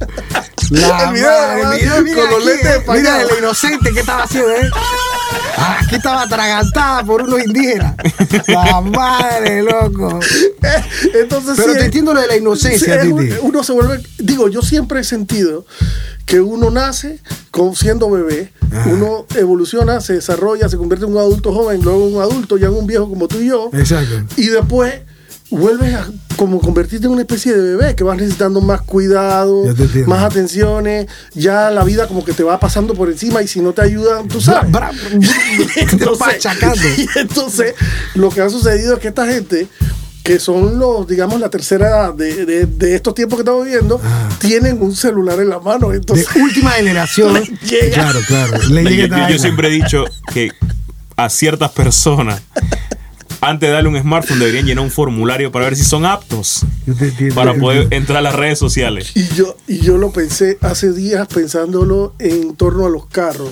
[0.71, 2.83] La El el video, mira Con los aquí, lentes eh.
[2.93, 4.69] Mira el inocente que estaba haciendo, ¿eh?
[5.57, 7.95] Ah, Aquí estaba atragantada por unos indígenas.
[8.47, 10.19] La madre, loco.
[11.13, 13.33] Entonces, Pero sí, te entiendo lo de la inocencia, Titi.
[13.41, 15.65] uno se vuelve, digo, yo siempre he sentido
[16.25, 17.19] que uno nace
[17.51, 18.89] con, siendo bebé, Ajá.
[18.89, 22.67] uno evoluciona, se desarrolla, se convierte en un adulto joven, luego en un adulto, ya
[22.67, 24.23] en un viejo como tú y yo, Exacto.
[24.37, 24.93] y después
[25.57, 29.63] vuelves a como convertirte en una especie de bebé que vas necesitando más cuidado,
[30.07, 33.71] más atenciones, ya la vida como que te va pasando por encima y si no
[33.73, 34.71] te ayudan, tú sabes.
[34.71, 34.91] Bra-
[35.97, 36.75] te va achacando.
[36.97, 37.75] y entonces,
[38.15, 39.67] lo que ha sucedido es que esta gente,
[40.23, 44.01] que son los, digamos, la tercera edad de, de- de estos tiempos que estamos viviendo,
[44.03, 44.29] Ah.
[44.39, 45.89] tienen un celular en la mano.
[45.89, 47.43] De Entonces, última generación.
[47.69, 47.93] Llega.
[47.93, 48.57] Claro, claro.
[48.69, 50.51] Le Yo, llega yo- siempre he dicho que
[51.15, 52.41] a ciertas personas,
[53.49, 56.65] antes de darle un smartphone, deberían llenar un formulario para ver si son aptos
[57.35, 59.11] para poder entrar a las redes sociales.
[59.15, 63.49] y yo, y yo lo pensé hace días pensándolo en torno a los carros.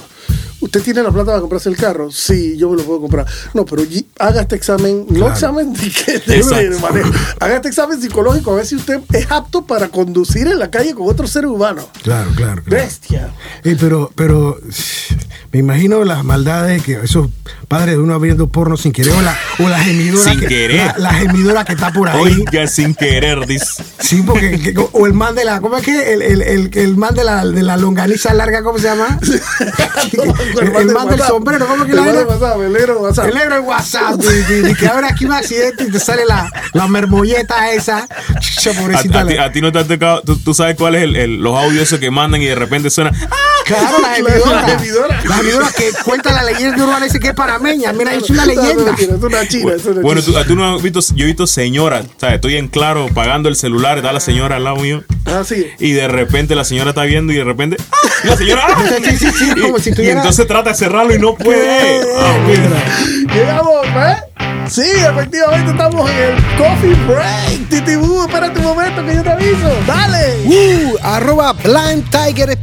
[0.62, 2.12] ¿Usted tiene la plata para comprarse el carro?
[2.12, 3.26] Sí, yo me lo puedo comprar.
[3.56, 3.82] No, pero
[4.20, 7.12] haga este examen, no examen de, manejo.
[7.40, 10.94] Haga este examen psicológico a ver si usted es apto para conducir en la calle
[10.94, 11.88] con otros seres humanos.
[12.04, 12.84] Claro, claro, claro.
[12.84, 13.34] Bestia.
[13.64, 14.60] Eh, pero, pero
[15.54, 17.28] me imagino las maldades que esos
[17.68, 20.78] padres de uno abriendo porno sin querer o la, o la gemidora Sin que, querer.
[20.78, 22.22] La, la gemidora que está por ahí.
[22.22, 23.84] Oiga, sin querer, dice.
[24.00, 26.14] Sí, porque que- o el man de la, ¿cómo es que?
[26.14, 29.20] El, el, el, el man de la, de la longaniza larga, ¿cómo se llama?
[30.62, 32.22] el, el man del sombrero, ¿cómo que el la era?
[32.24, 33.26] WhatsApp, el negro WhatsApp.
[33.28, 34.22] El negro en WhatsApp,
[34.70, 38.08] y, que ahora aquí un accidente y te sale la, la mermolleta esa.
[38.40, 39.20] Che, A, pobrecita.
[39.22, 41.56] a a ti no te ha tocado, tú, tú sabes cuál es el, el- los
[41.58, 43.12] audios esos que mandan y de repente suena.
[43.30, 43.36] ¡Ah!
[43.66, 44.62] Claro, la La- gemidora.
[44.62, 45.22] la gemidora.
[45.26, 47.94] La gemidora que cuenta la leyenda urbana dice que es panameña.
[47.94, 48.96] Mira, es una leyenda.
[48.98, 52.06] es una china, es una Bueno, tú, tú no has visto, yo he visto señoras,
[52.18, 52.36] ¿sabes?
[52.36, 55.04] Estoy en claro pagando el celular, está la señora al lado mío.
[55.26, 55.66] Ah, sí.
[55.80, 57.78] Y de repente la señora está viendo y de repente.
[57.92, 58.08] ¡ah!
[58.24, 58.64] Y la señora.
[58.68, 58.84] ¡ah!
[59.04, 62.02] Sí, sí, sí, Y- como si y, tuviera- entonces trata de cerrarlo y no puede.
[62.18, 63.34] Ah, mira.
[63.36, 64.16] Llegamos, ¿eh?
[64.72, 67.68] Sí, efectivamente estamos en el coffee break.
[67.68, 69.70] Titibú, espérate un momento que yo te aviso.
[69.86, 70.46] Dale.
[70.46, 72.58] Uh, arroba Blind Tiger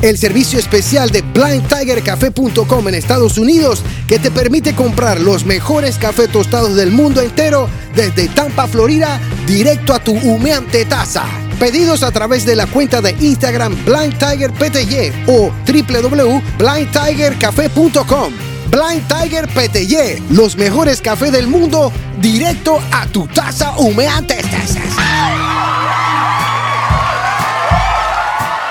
[0.00, 6.32] el servicio especial de blindtigercafé.com en Estados Unidos que te permite comprar los mejores cafés
[6.32, 11.26] tostados del mundo entero desde Tampa, Florida, directo a tu humeante taza.
[11.58, 18.49] Pedidos a través de la cuenta de Instagram Blind Tiger PTY o www.blindtigercafé.com.
[18.70, 24.38] Blind Tiger PTY, los mejores cafés del mundo, directo a tu taza humeante.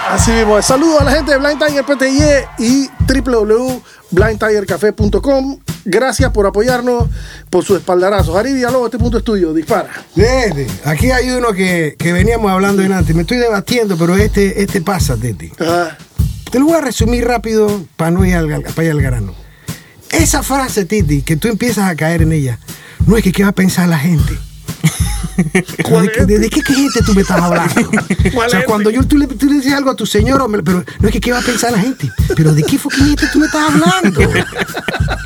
[0.09, 0.61] Así mismo.
[0.61, 2.19] Saludos a la gente de Blind Tiger PTY
[2.59, 5.59] y www.blindtigercafé.com.
[5.85, 7.05] Gracias por apoyarnos,
[7.49, 8.33] por su espaldarazo.
[8.33, 9.53] Jari Villalobos, este punto es tuyo.
[9.53, 9.89] Dispara.
[10.15, 13.15] Tete, aquí hay uno que, que veníamos hablando en antes.
[13.15, 15.51] Me estoy debatiendo, pero este, este pasa, Tete.
[15.59, 15.89] Ah,
[16.51, 19.33] Te lo voy a resumir rápido para no ir al, para ir al grano.
[20.11, 22.59] Esa frase, Titi, que tú empiezas a caer en ella,
[23.05, 24.37] no es que qué va a pensar la gente.
[25.89, 26.39] ¿Cuál ¿De, qué- gente?
[26.39, 27.73] de qué, qué gente tú me estás hablando?
[28.33, 30.61] ¿Cuál o sea, cuando yo, tú, le, tú le dices algo a tu señor, hombre,
[30.63, 33.39] pero no es que qué va a pensar la gente, pero ¿de qué gente tú
[33.39, 34.19] me estás hablando?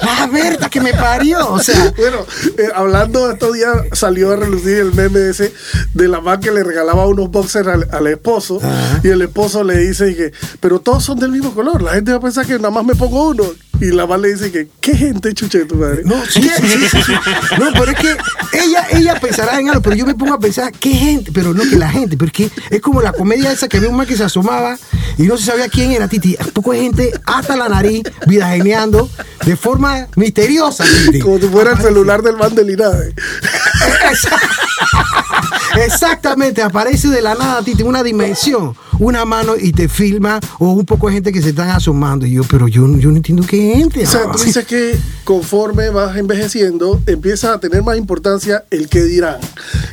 [0.03, 2.25] La verdad que me parió, o sea, Bueno,
[2.57, 5.53] eh, hablando estos días, salió a relucir el meme ese
[5.93, 8.59] de la mamá que le regalaba unos boxers al, al esposo
[9.03, 12.17] y el esposo le dice que, pero todos son del mismo color, la gente va
[12.17, 13.43] a pensar que nada más me pongo uno.
[13.83, 16.03] Y la mamá le dice que, ¿qué gente chuche de tu madre?
[16.05, 17.11] No, sí, sí, sí.
[17.59, 18.15] No, pero es que
[18.53, 21.31] ella, ella pensará en algo, pero yo me pongo a pensar, ¿qué gente?
[21.33, 22.31] Pero no que la gente, pero
[22.69, 24.77] es como la comedia esa que había un man que se asomaba
[25.17, 26.35] y no se sabía quién era, Titi.
[26.39, 29.09] Un poco de gente hasta la nariz, vida geniando,
[29.45, 31.19] de forma misteriosa, Titi.
[31.23, 32.53] Como si fuera el celular del man.
[35.85, 40.85] Exactamente, aparece de la nada, Titi, una dimensión, una mano y te filma, o un
[40.85, 42.25] poco de gente que se están asomando.
[42.25, 44.03] Y yo, pero yo, yo no entiendo qué gente.
[44.03, 49.01] O sea, tú dices que conforme vas envejeciendo, empieza a tener más importancia el que
[49.03, 49.37] dirán.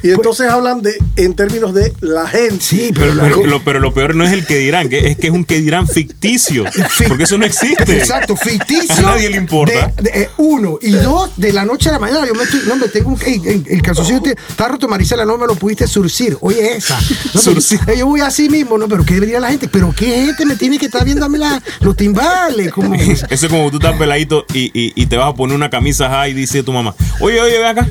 [0.03, 2.57] Y entonces hablan de, en términos de la gente.
[2.61, 5.17] Sí, pero, la- Pero lo, pero lo peor no es el que dirán, que es
[5.19, 6.65] que es un que dirán ficticio.
[7.09, 7.97] Porque eso no existe.
[7.99, 8.95] Exacto, ficticio.
[9.07, 9.93] A nadie le importa.
[9.97, 12.27] De, de, eh, uno y dos, de la noche a la mañana.
[12.27, 13.19] Yo me estoy, no, me tengo un.
[13.25, 16.37] ey, ey, el calzoncillo te- está roto, Marisela, no me lo pudiste surcir.
[16.41, 16.99] Oye, esa.
[17.01, 17.81] No, pero- Surcir.
[17.87, 18.89] eh, yo voy así mismo, ¿no?
[18.89, 19.69] Pero ¿qué debería la gente?
[19.69, 22.73] ¿Pero qué gente me tiene que estar viendo a mí la- los timbales?
[22.73, 25.71] Como, Eso es como tú estás peladito y, y, y te vas a poner una
[25.71, 27.89] camisa high y dice tu mamá, oye, oye, ve acá.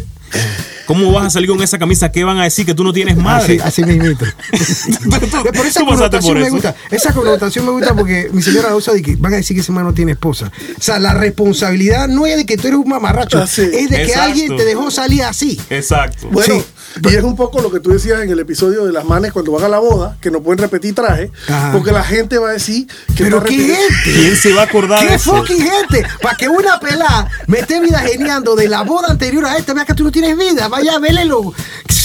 [0.86, 2.12] ¿Cómo vas a salir con esa camisa?
[2.12, 2.66] ¿Qué van a decir?
[2.66, 3.60] Que tú no tienes madre.
[3.62, 4.26] Así, así mismito.
[5.56, 6.52] por esa tú connotación por me eso.
[6.56, 6.76] gusta.
[6.90, 9.72] Esa connotación me gusta porque mi señora usa de que van a decir que ese
[9.72, 10.52] man no tiene esposa.
[10.78, 13.62] O sea, la responsabilidad no es de que tú eres un mamarracho, Ah, sí.
[13.72, 15.60] es de que alguien te dejó salir así.
[15.70, 16.28] Exacto.
[16.32, 16.66] Bueno, Sí.
[17.04, 19.52] Y es un poco lo que tú decías en el episodio de las manes cuando
[19.52, 21.72] van a la boda, que no pueden repetir traje, Ajá.
[21.72, 23.80] porque la gente va a decir que Pero qué gente.
[24.04, 25.36] ¿Quién se va a acordar de ¿Qué eso?
[25.36, 26.06] fucking gente?
[26.22, 29.86] Para que una pelada me esté vida geniando de la boda anterior a esta, vea
[29.86, 31.54] que tú no tienes vida, vaya a verle lo.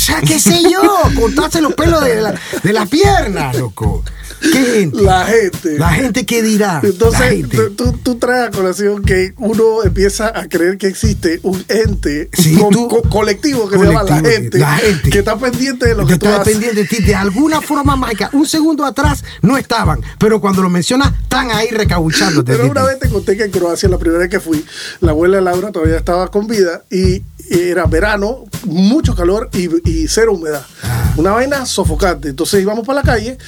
[0.05, 0.83] O sea, qué sé yo,
[1.19, 4.05] contarse los pelos de la, de la pierna, loco.
[4.41, 5.01] ¿Qué gente?
[5.03, 5.79] La gente.
[5.79, 6.81] La gente que dirá.
[6.83, 7.47] Entonces,
[8.03, 12.69] tú, traes a colación que uno empieza a creer que existe un ente Sí, co-
[12.69, 15.09] tú- co- colectivo que se llama la gente, la gente.
[15.09, 16.59] que está pendiente de lo que que tú está haces.
[16.61, 17.03] dependiente de ti.
[17.03, 18.29] De alguna forma mágica.
[18.35, 22.53] Un segundo atrás no estaban, pero cuando lo mencionas, están ahí recabuchándote.
[22.53, 24.63] Pero una vez te conté que en Croacia, la primera vez que fui,
[25.01, 30.35] la abuela Laura todavía estaba con vida y era verano, mucho calor y, y cero
[30.35, 30.65] humedad.
[31.17, 32.29] Una vaina sofocante.
[32.29, 33.39] Entonces íbamos para la calle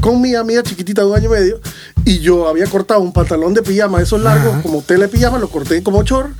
[0.00, 1.60] con mi amiga chiquitita de un año y medio
[2.04, 5.82] y yo había cortado un pantalón de pijama, esos largos, como tele pijama, lo corté
[5.82, 6.30] como short.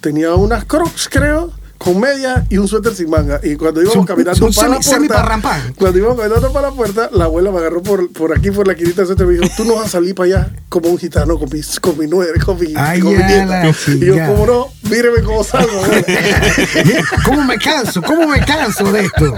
[0.00, 1.52] Tenía unas crocs, creo.
[1.78, 3.38] Con media y un suéter sin manga.
[3.42, 7.24] Y cuando íbamos caminando para la semi- puerta, cuando íbamos caminando para la puerta, la
[7.26, 9.64] abuela me agarró por, por aquí, por la quinita del suéter y me dijo, tú
[9.64, 12.58] no vas a salir para allá como un gitano con mi, con mi nuera, con
[12.58, 13.68] mi, Ay, con mi nieta".
[13.88, 14.14] Y yo.
[14.26, 14.66] ¿cómo no?
[14.90, 15.70] Míreme cómo salgo.
[15.84, 16.04] abuela".
[17.24, 18.02] ¿Cómo me canso?
[18.02, 19.34] ¿Cómo me canso de esto?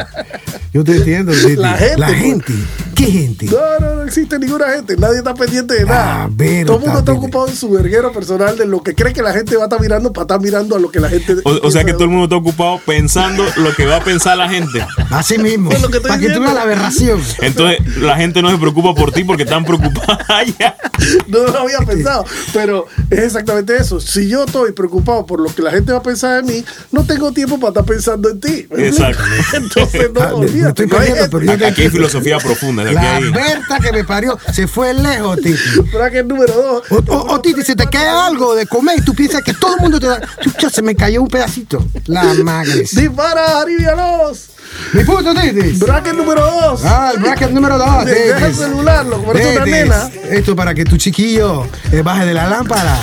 [0.72, 1.32] Yo te entiendo.
[1.56, 2.18] La gente, La pues.
[2.18, 2.52] gente.
[2.94, 3.46] ¿Qué gente?
[3.46, 4.96] No, no, no existe ninguna gente.
[4.96, 6.24] Nadie está pendiente de nada.
[6.24, 9.12] Ah, pero Todo el mundo está ocupado en su verguero personal de lo que cree
[9.12, 11.36] que la gente va a estar mirando para estar mirando a lo que la gente.
[11.44, 14.36] O, o sea que todo el mundo está ocupado pensando lo que va a pensar
[14.36, 14.84] la gente.
[15.10, 15.70] Así mismo.
[15.70, 17.20] Es lo que estoy Para que tú veas la aberración.
[17.40, 20.76] Entonces la gente no se preocupa por ti porque están preocupadas allá.
[21.26, 24.00] No lo había pensado, pero es exactamente eso.
[24.00, 27.04] Si yo estoy preocupado por lo que la gente va a pensar de mí, no
[27.04, 28.66] tengo tiempo para estar pensando en ti.
[28.76, 29.22] Exacto.
[29.54, 30.84] Entonces, no, Ah, olvídate.
[30.84, 32.82] estoy no pero Aquí hay filosofía profunda.
[32.82, 35.58] aquí La hay- Berta que me parió se fue lejos, Titi.
[35.92, 36.82] Bracket número dos.
[36.90, 39.76] O, o- o, Titi, se te cae algo de comer y tú piensas que todo
[39.76, 40.20] el mundo te da.
[40.40, 41.84] Chucha, se me cayó un pedacito.
[42.06, 42.80] La madre.
[42.80, 44.48] Dispara, alivianos.
[44.92, 45.78] Mi puto Titi.
[45.78, 46.84] Bracket número dos.
[46.84, 48.04] Ah, el bracket número 2.
[48.04, 50.10] Deja el celular, lo en una nena.
[50.30, 52.96] Esto para que tu chiquillo eh, baje de la lámpara.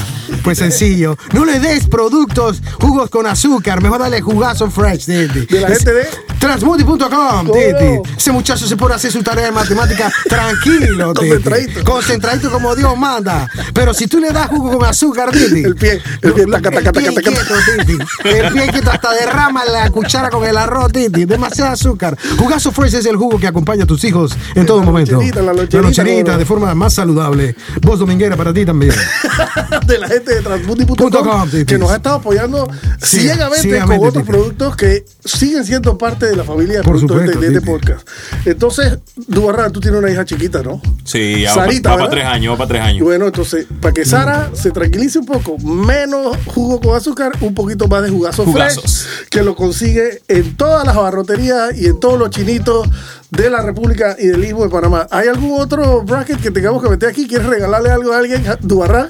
[0.43, 1.17] Pues sencillo.
[1.34, 3.82] No le des productos, jugos con azúcar.
[3.82, 5.45] Mejor dale jugazo fresh, Titi.
[5.45, 6.08] De la gente de-
[6.39, 8.13] Transmuti.com, ¿Cómo Titi.
[8.17, 11.28] Ese muchacho se a hacer su tarea de matemática tranquilo, Titi.
[11.30, 11.84] Concentradito.
[11.84, 13.50] Concentradito como Dios manda.
[13.74, 15.63] Pero si tú le das jugo con azúcar, Titi.
[15.63, 17.32] El pie, el pie, taca, taca, el pie taca, taca.
[17.32, 18.30] inquieto, Titi.
[18.30, 21.26] El pie inquieto hasta derrama la cuchara con el arroz, Titi.
[21.26, 22.15] Demasiado azúcar.
[22.38, 25.19] Jugazo Fresh es el jugo que acompaña a tus hijos en todo momento.
[25.21, 27.56] la loncherita, de forma más saludable.
[27.82, 28.93] Voz dominguera para ti también.
[29.88, 31.66] de la gente de Punto com, Transmuti.com Titi.
[31.66, 32.68] que nos ha estado apoyando
[33.02, 36.94] Sí, ciegamente, ciegamente, con otros productos que siguen siendo parte de la familia de Por
[36.98, 38.08] productos de- supuesto, de, este podcast.
[38.46, 40.82] Entonces, Dubarran, tú tienes una hija chiquita, ¿no?
[41.04, 43.04] Sí, ya va, Sarita, va para tres años, va para tres años.
[43.04, 47.88] bueno, entonces, para que Sara se tranquilice un poco, menos jugo con azúcar, un poquito
[47.88, 48.84] más de jugazo Jugazos.
[49.06, 52.88] fresh, que lo consigue en todas las abarroterías y en todos los chinitos
[53.32, 55.08] de la República y del Istmo de Panamá.
[55.12, 57.28] ¿Hay algún otro bracket que tengamos que meter aquí?
[57.28, 59.10] ¿Quieres regalarle algo a alguien, Dubarran?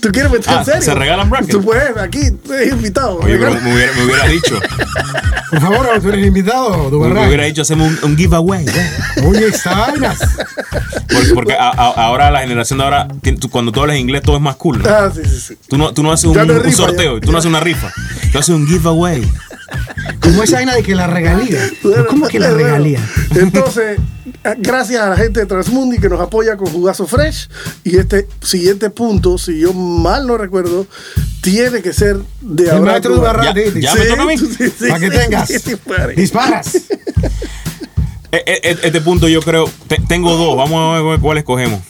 [0.00, 0.82] ¿Tú quieres meter Ah, en serio?
[0.82, 1.52] ¿se regalan brackets?
[1.52, 2.20] Tú puedes, aquí,
[2.52, 3.18] eres invitado.
[3.18, 4.60] Oye, pero me hubiera, me hubiera dicho.
[5.50, 7.26] Por favor, tú eres invitado, Me, Dubarrán.
[7.28, 8.64] hubiera dicho, hacemos un, un giveaway.
[9.26, 10.14] Oye, esta vaina.
[11.12, 13.06] Porque, porque a- a- ahora la generación de ahora,
[13.50, 14.82] cuando tú hablas inglés, todo es más cool.
[14.82, 14.88] ¿no?
[14.88, 15.58] Ah, sí, sí, sí.
[15.68, 17.20] Tú no, tú no haces un, no un rifa, sorteo, ya.
[17.26, 17.92] tú no haces una rifa.
[18.32, 19.22] Tú haces un giveaway.
[20.20, 21.58] Como esa vaina de que la regalía.
[22.08, 23.00] ¿Cómo que la Bueno, regalía?
[23.34, 23.98] Entonces,
[24.44, 27.48] eh, gracias a la gente de Transmundi que nos apoya con Jugazo Fresh.
[27.84, 30.86] Y este siguiente punto, si yo mal no recuerdo,
[31.40, 33.54] tiene que ser de El Abraham maestro Dubarrán.
[33.54, 33.80] Dubarrán, Ya- Titi.
[33.82, 34.38] ya me toca a mí.
[34.38, 34.46] sí,
[34.78, 35.48] sí, Para que sí, tengas.
[36.16, 36.74] Disparas.
[36.74, 36.82] E-
[38.46, 41.80] e- Este punto yo creo, te- tengo dos, vamos a ver cuál escogemos.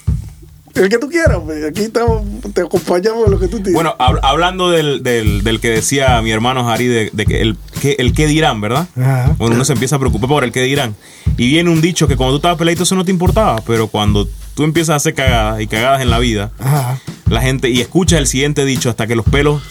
[0.75, 2.23] El que tú quieras, pues, aquí estamos,
[2.55, 3.75] te acompañamos en lo que tú tienes.
[3.75, 7.57] Bueno, hab- hablando del, del, del que decía mi hermano Jari, de, de que el,
[7.81, 8.87] que el qué dirán, ¿verdad?
[8.97, 9.35] Ajá.
[9.39, 10.95] Bueno, uno se empieza a preocupar por el qué dirán.
[11.37, 14.27] Y viene un dicho que cuando tú estabas peladito eso no te importaba, pero cuando
[14.55, 16.99] tú empiezas a hacer cagadas y cagadas en la vida, Ajá.
[17.29, 19.63] la gente, y escuchas el siguiente dicho hasta que los pelos...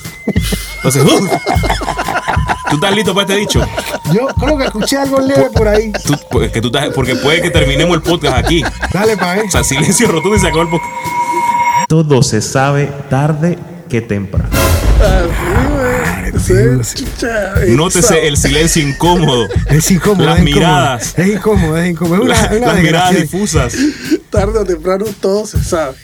[0.77, 1.27] Entonces, ¡uh!
[2.71, 3.61] ¿Tú estás listo para este dicho?
[4.13, 5.91] Yo creo que escuché algo leve por ahí.
[6.05, 8.63] Tú- pues, que tú estás- porque puede que terminemos el podcast aquí.
[8.91, 9.45] Dale, pa' ver.
[9.45, 10.91] O sea, silencio rotundo y se acabó el podcast.
[11.87, 14.49] Todo se sabe tarde que temprano.
[15.01, 16.83] Así, güey.
[16.83, 19.47] Sí, chicha, Nótese el silencio incómodo.
[19.69, 20.25] Es incómodo.
[20.25, 20.59] Las es incómodo.
[20.69, 21.13] miradas.
[21.17, 22.15] Es incómodo, es incómodo.
[22.31, 23.75] Es una, una las miradas difusas.
[24.29, 25.95] Tarde o temprano todo se sabe.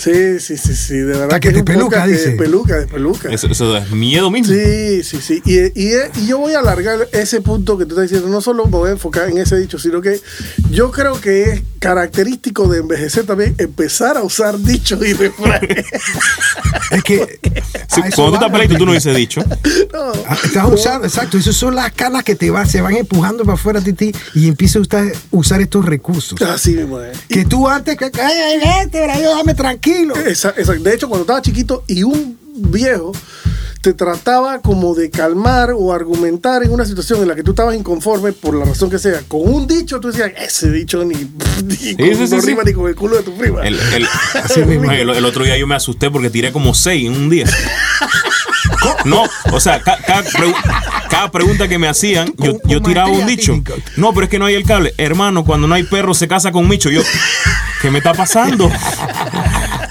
[0.00, 1.24] Sí, sí, sí, sí, de verdad.
[1.24, 2.30] Hasta que es te un peluca, dice.
[2.32, 3.28] Peluca, de peluca.
[3.30, 4.54] Eso, eso es miedo mismo.
[4.54, 5.42] Sí, sí, sí.
[5.44, 8.28] Y, y- y yo voy a alargar ese punto que tú estás diciendo.
[8.28, 10.18] No solo me voy a enfocar en ese dicho, sino que
[10.70, 15.84] yo creo que es característico de envejecer también empezar a usar dichos y refranes.
[16.90, 17.38] Es que.
[17.90, 19.42] Sí, a eso cuando tú estás peladito, tú no dices dicho.
[19.92, 20.12] No.
[20.28, 23.54] Ah, Estás usando, exacto, esas son las canas que te van, se van empujando para
[23.54, 26.40] afuera de ti y empiezas a usar, estos recursos.
[26.42, 27.18] Así mismo es.
[27.28, 29.54] Que tú antes, que, ay, ay, vete, bra, yo, dame
[29.92, 30.14] tranquilo.
[30.16, 33.12] Esa- esa- de hecho, cuando estaba chiquito y un viejo
[33.80, 37.74] te trataba como de calmar o argumentar en una situación en la que tú estabas
[37.74, 41.14] inconforme por la razón que sea, con un dicho tú decías, ese dicho ni,
[41.64, 43.62] ni sí, con, sí, rima ni con el culo de tu prima.
[43.66, 44.06] El, el-
[44.44, 44.90] Así mismo.
[44.92, 47.46] el- el otro día yo me asusté porque tiré como seis en un día.
[49.06, 50.54] No, o sea, ca- cada, pregu-
[51.08, 53.58] cada pregunta que me hacían, yo, Con- yo con tiraba un dicho.
[53.96, 54.92] No, pero es que no hay el cable.
[54.98, 56.90] Hermano, cuando no hay perro se casa con Micho.
[56.90, 57.00] Yo,
[57.80, 58.70] ¿qué me está pasando?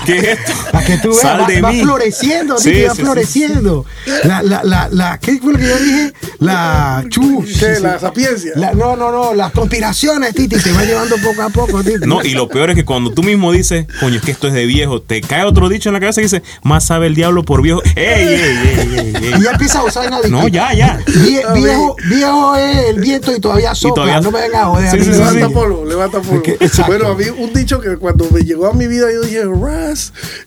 [0.10, 0.52] ¿Qué es esto?
[0.72, 1.82] Para que tú veas, Sal va, de va mí.
[1.82, 3.02] floreciendo, Sí, Titi, va sí, sí.
[3.04, 3.86] floreciendo.
[4.24, 6.14] La, la, la, la, ¿qué fue lo que yo dije?
[6.40, 7.44] La chu.
[7.60, 7.80] ¿Qué?
[7.80, 8.52] La sapiencia.
[8.56, 12.06] La- no, no, no, las conspiraciones, Titi, te va llevando poco a poco, Titi.
[12.08, 14.54] No, y lo peor es que cuando tú mismo dices, coño, es que esto es
[14.54, 17.44] de viejo, te cae otro dicho en la cabeza y dice, más sabe el diablo
[17.44, 17.82] por viejo.
[17.96, 19.34] ¡Ey, ey, ey, ey, ey!
[19.40, 21.00] Y ya empieza a usar una No, ya, ya.
[21.06, 23.96] Vie- viejo, viejo es el viento y todavía sopla.
[24.04, 25.06] todavía- No me vengas a joder.
[25.08, 25.54] Levanta sí.
[25.54, 26.42] polvo, levanta polvo.
[26.44, 29.44] que- bueno, a mí un dicho que cuando me llegó a mi vida yo dije,
[29.62, 29.99] Ras,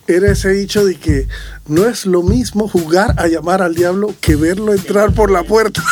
[0.07, 1.27] era ese dicho de que
[1.67, 5.83] no es lo mismo jugar a llamar al diablo que verlo entrar por la puerta.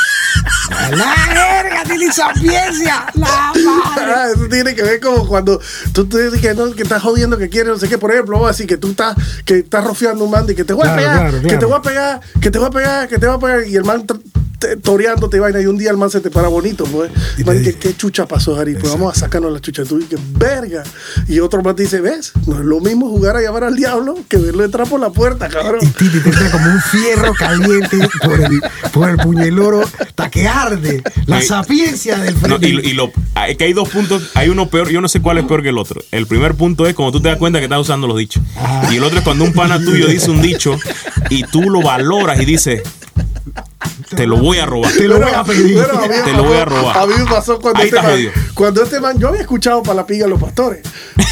[0.92, 3.06] La verga, Titi, sapiencia.
[3.16, 4.14] La madre.
[4.14, 5.60] Ah, Eso tiene que ver como cuando
[5.94, 7.98] tú te dices que, no, que estás jodiendo que quieres, no sé qué.
[7.98, 10.64] Por ejemplo, vamos a decir que tú estás, que estás rofiando un man y que
[10.64, 12.72] te voy a Claro, pegar, claro, que te voy a pegar, que te voy a
[12.72, 13.68] pegar, que te voy a pegar.
[13.68, 14.06] Y el man
[14.62, 17.12] te- toreándote vaina y un día el man se te para bonito, pues.
[17.38, 18.76] Y Man, que, dice- ¿Qué chucha pasó, Jari?
[18.76, 19.84] Pues vamos a sacarnos la chucha.
[19.84, 20.84] Tú dices, verga.
[21.28, 22.32] Y otro man te dice, ¿ves?
[22.46, 25.48] No es lo mismo jugar a llamar al diablo que verlo entrar por la puerta,
[25.48, 25.80] Y cabrón.
[25.98, 28.62] Titi te entra como un fierro caliente por el,
[28.94, 31.02] por el puñeloro hasta que arde.
[31.26, 31.48] La Sí.
[31.48, 32.70] sapiencia del No, frente.
[32.70, 33.12] y, y lo,
[33.48, 35.70] es que hay dos puntos, hay uno peor, yo no sé cuál es peor que
[35.70, 36.02] el otro.
[36.12, 38.44] El primer punto es cuando tú te das cuenta que estás usando los dichos.
[38.92, 40.78] Y el otro es cuando un pana tuyo dice un dicho
[41.30, 42.82] y tú lo valoras y dices,
[44.16, 44.92] te lo voy a robar.
[44.92, 45.78] Te lo voy a pedir.
[46.26, 46.98] Te lo voy a robar.
[46.98, 49.82] A mí me pasó cuando Ahí este, está man, cuando este man, yo había escuchado
[49.84, 50.82] para la piga los pastores,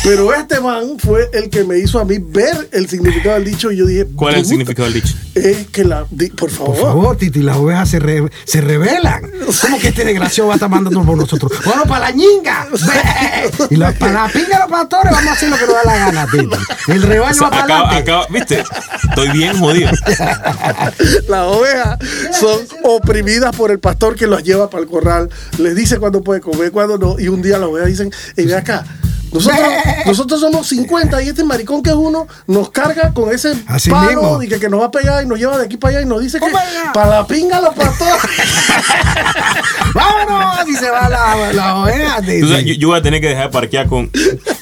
[0.04, 3.72] pero este man fue el que me hizo a mí ver el significado del dicho
[3.72, 5.14] y yo dije, ¿Cuál es el "Puta, significado del dicho?
[5.36, 6.76] Es que la, di- por favor.
[6.76, 9.22] Por favor, Titi, las ovejas se, re- se rebelan.
[9.62, 11.52] ¿Cómo que este desgraciado va a estar mandando por nosotros?
[11.66, 12.68] ¡Bueno, para la ñinga!
[12.72, 13.68] ¡Ve!
[13.70, 15.84] Y la, para la pinga de los pastores vamos a hacer lo que nos da
[15.86, 16.48] la gana, Titi.
[16.92, 18.64] El O rebaño sea, va para acaba- acaba- ¿Viste?
[19.10, 19.90] Estoy bien jodido.
[21.28, 22.00] Las ovejas
[22.40, 25.30] son oprimidas por el pastor que los lleva para el corral.
[25.58, 27.20] Les dice cuándo puede comer, cuándo no.
[27.20, 28.86] Y un día las ovejas dicen, hey, ve acá.
[29.32, 29.62] Nosotros,
[30.08, 34.22] nosotros somos 50 y este maricón que es uno nos carga con ese Así palo
[34.22, 34.44] mismo.
[34.44, 36.10] y que, que nos va a pegar y nos lleva de aquí para allá y
[36.10, 36.48] nos dice que
[36.94, 38.24] para la pinga los pastores.
[39.94, 40.68] ¡Vámonos!
[40.68, 43.88] Y se va la, la oveja, yo, yo voy a tener que dejar de parquear
[43.88, 44.10] con.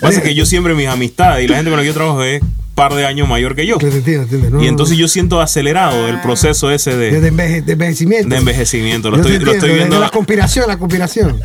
[0.01, 2.41] Pasa que yo siempre mis amistades y la gente con la que yo trabajo es
[2.77, 3.77] par de años mayor que yo.
[3.79, 4.49] Que te entiendo, entiendo.
[4.51, 5.01] No, Y no, entonces no.
[5.01, 8.29] yo siento acelerado el proceso ese De, de, enveje- de envejecimiento.
[8.29, 9.09] de envejecimiento.
[9.09, 9.95] Lo estoy, lo estoy entiendo, de- viendo.
[9.95, 11.39] de la conspiración, la conspiración.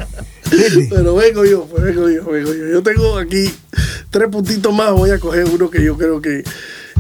[0.91, 2.67] Pero vengo yo, pues vengo yo, vengo yo.
[2.71, 3.51] Yo tengo aquí
[4.11, 4.93] tres puntitos más.
[4.93, 6.45] Voy a coger uno que yo creo que,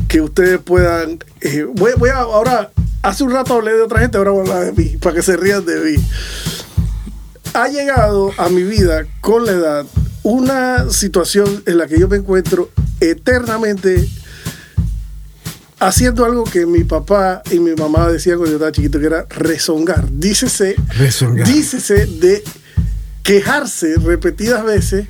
[0.08, 1.18] que ustedes puedan.
[1.42, 2.70] eh, voy, voy a ahora.
[3.02, 5.22] Hace un rato hablé de otra gente, ahora voy a hablar de mí, para que
[5.22, 6.02] se rían de mí.
[7.52, 9.86] Ha llegado a mi vida con la edad
[10.22, 14.08] una situación en la que yo me encuentro eternamente
[15.86, 19.26] haciendo algo que mi papá y mi mamá decían cuando yo estaba chiquito, que era
[19.30, 20.10] rezongar.
[20.10, 21.46] Dícese, Rezongar.
[21.46, 22.42] dícese de
[23.22, 25.06] quejarse repetidas veces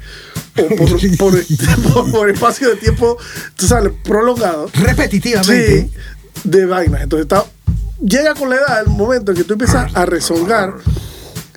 [0.59, 1.45] o por, por,
[1.93, 3.17] por- por espacio de tiempo,
[3.57, 4.69] tú sabes, prolongado.
[4.75, 5.83] Repetitivamente.
[5.83, 5.91] Sí,
[6.49, 7.03] de vainas.
[7.03, 7.45] Entonces está,
[8.01, 10.75] llega con la edad el momento en que tú empiezas a rezongar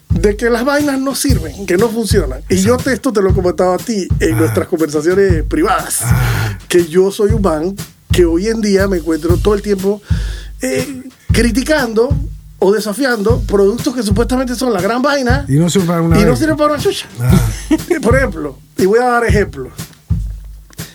[0.10, 2.42] de que las vainas no sirven, que no funcionan.
[2.50, 6.00] Y yo te, esto te lo he comentado a ti en nuestras conversaciones privadas,
[6.70, 7.76] que yo soy un man
[8.16, 10.02] que hoy en día me encuentro todo el tiempo
[10.62, 12.16] eh, criticando
[12.60, 16.24] o desafiando productos que supuestamente son la gran vaina Y no sirve para una y
[16.24, 17.08] no sirven para una chucha.
[17.20, 17.38] Ah.
[18.02, 19.74] Por ejemplo, y voy a dar ejemplos.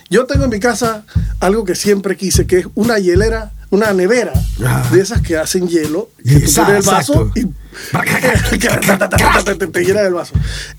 [0.09, 1.05] Yo tengo en mi casa
[1.41, 4.33] algo que siempre quise, que es una hielera, una nevera
[4.65, 4.83] Ah.
[4.91, 9.65] de esas que hacen hielo, Y tú pones el vaso exacto.
[9.67, 10.33] y te llena el vaso.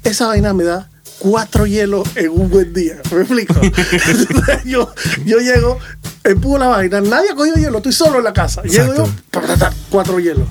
[0.03, 0.89] Esa vaina me da
[1.21, 2.95] cuatro hielos en un buen día.
[3.11, 3.53] ¿Me explico?
[4.65, 4.91] yo,
[5.25, 5.77] yo llego,
[6.23, 8.61] empujo la vaina, nadie ha cogido hielo, estoy solo en la casa.
[8.63, 9.75] Llego yo, Exacto.
[9.89, 10.47] cuatro hielos.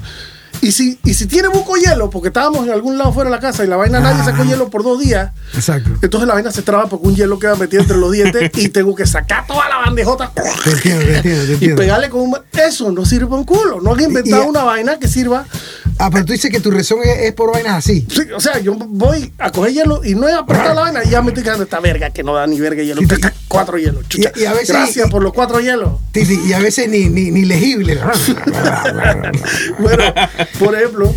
[0.63, 3.41] Y si, y si tiene buco hielo, porque estábamos en algún lado fuera de la
[3.41, 5.89] casa y la vaina nadie sacó hielo por dos días, Exacto.
[6.03, 8.95] entonces la vaina se traba porque un hielo queda metido entre los dientes y tengo
[8.95, 12.37] que sacar toda la bandejota Te entiendo, te entiendo, te y pegarle con un...
[12.53, 13.81] Eso no sirve un culo.
[13.81, 15.47] No han inventado y- una vaina que sirva...
[16.03, 18.07] Ah, pero tú dices que tu razón es, es por vainas así.
[18.11, 21.11] Sí, o sea, yo voy a coger hielo y no he apretado la vaina y
[21.11, 23.03] ya me estoy quedando esta verga que no da ni verga hielo.
[23.03, 24.09] Y te- Cuatro hielos.
[24.09, 24.33] chucha.
[24.35, 25.93] y a veces- Gracias por los cuatro hielos.
[26.15, 27.99] Y a veces ni, ni, ni legible.
[29.79, 30.05] bueno,
[30.59, 31.15] por ejemplo,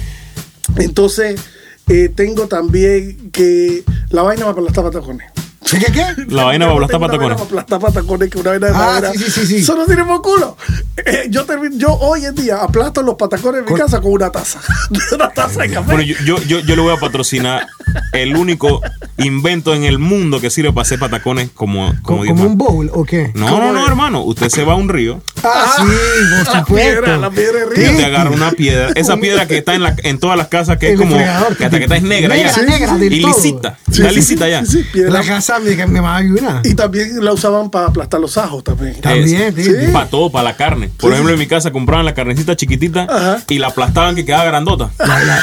[0.78, 1.40] entonces
[1.88, 5.32] eh, tengo también que la vaina va para las patacones.
[5.70, 6.06] ¿Qué, qué, qué?
[6.30, 7.34] La vaina para aplastar patacones.
[7.38, 9.12] para aplastar patacones que una vaina de Ah, madera.
[9.14, 9.56] sí, sí, sí, sí.
[9.58, 10.58] Eso no tiene por culo.
[10.98, 14.30] Eh, yo, termino- yo hoy en día aplasto los patacones en mi casa con una
[14.32, 14.60] taza.
[15.14, 15.86] una taza de café.
[15.86, 17.68] Bueno, yo, yo, yo, yo le voy a patrocinar
[18.12, 18.82] el único
[19.18, 23.04] invento en el mundo que sirve para hacer patacones como, como ¿Como, un bowl o
[23.06, 23.32] qué?
[23.36, 24.24] No, ¿Cómo no, no, hermano.
[24.24, 26.76] Usted se va a un río Ah, sí, por la supuesto.
[26.76, 27.92] piedra, la piedra de y río.
[27.92, 28.90] usted agarra una piedra.
[28.96, 31.18] Esa piedra que está en, la, en todas las casas, que es como.
[31.18, 32.62] Que hasta que está es negra, Negra, ya.
[32.64, 33.34] negra del y todo.
[33.36, 33.78] lisita.
[33.92, 34.66] Sí, está sí, lisita sí, ya.
[34.66, 35.00] sí, sí.
[35.02, 36.22] La casa que mi mamá.
[36.64, 39.00] Y también la usaban para aplastar los ajos también.
[39.02, 39.64] También, Sí.
[39.64, 39.92] Titi.
[39.92, 40.90] Para todo, para la carne.
[40.98, 41.34] Por Sí, ejemplo, sí.
[41.34, 43.38] en mi casa compraban la carnecita chiquitita Ajá.
[43.50, 44.90] y la aplastaban que quedaba grandota.
[45.00, 45.42] La- la-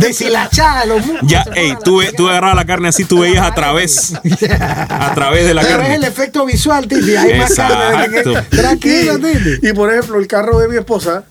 [0.00, 4.14] Deshilachada, los ya, ey, tú, tú agarrabas la carne así, tú veías a través.
[4.60, 7.14] A través de la Pero es el efecto visual, Titi.
[7.16, 8.08] Hay más carne.
[8.50, 9.68] Tranquilo, Titi.
[9.68, 11.24] Y, por ejemplo, el carro de mi esposa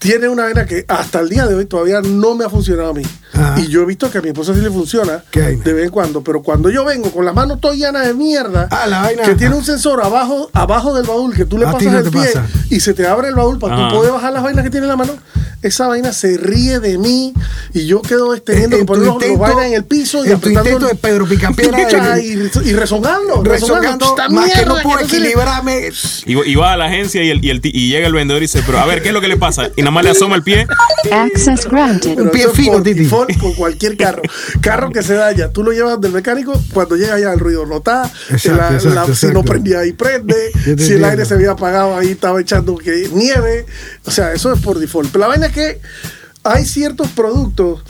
[0.00, 2.94] tiene una vaina que hasta el día de hoy todavía no me ha funcionado a
[2.94, 3.02] mí.
[3.34, 3.60] Ajá.
[3.60, 6.22] Y yo he visto que a mi esposa sí le funciona de vez en cuando.
[6.24, 9.22] Pero cuando yo vengo con las manos todas llenas de mierda, Ah, la vaina.
[9.24, 12.10] que tiene un sensor abajo, abajo del baúl que tú le A pasas no el
[12.10, 12.46] pie pasa.
[12.70, 13.88] y se te abre el baúl para Ajá.
[13.90, 15.12] tú poder bajar las vainas que tiene en la mano,
[15.62, 17.34] esa vaina se ríe de mí
[17.74, 20.24] y yo quedo teniendo que En tu poner los, los intento- vainas en el piso
[20.24, 24.64] y en tu apretando intento de Pedro Picapiedra de- y, y rezongando, rezongando, más que
[24.64, 25.18] no mierda puedo no sirve.
[25.18, 25.88] equilibrarme.
[26.26, 28.42] Y, y va a la agencia y, el, y, el ti- y llega el vendedor
[28.42, 29.70] y dice, pero a ver, ¿qué es lo que le pasa?
[29.76, 30.66] Y nada más le asoma el pie.
[31.10, 32.18] Access granted.
[32.18, 33.00] Un pie por Titi.
[33.00, 34.22] default con cualquier carro.
[34.60, 37.78] Carro que se daña, tú lo llevas del mecánico, cuando llega ya el ruido no
[37.78, 40.34] está, Exacto, la- exacto, la- si no prendía ahí prende,
[40.78, 43.66] si el aire se había apagado ahí estaba echando que nieve,
[44.04, 45.10] o sea, eso es por default.
[45.10, 45.80] Pero la vaina es que
[46.44, 47.82] hay ciertos productos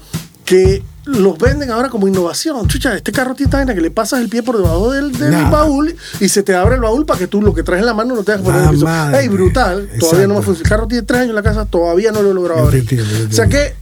[0.45, 2.69] que los venden ahora como innovación.
[2.69, 5.51] Chucha, este carro tiene vaina que le pasas el pie por debajo del, del Nah.
[5.51, 7.95] baúl y se te abre el baúl para que tú lo que traes en la
[7.95, 8.87] mano no te hagas poner en el piso.
[9.17, 9.89] Ey, brutal.
[9.99, 10.67] Todavía no me funciona.
[10.67, 12.81] El carro tiene tres años en la casa, todavía no lo he logrado Yo abrir.
[12.83, 13.75] entiendo, O sea que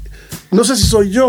[0.51, 1.29] no sé si soy yo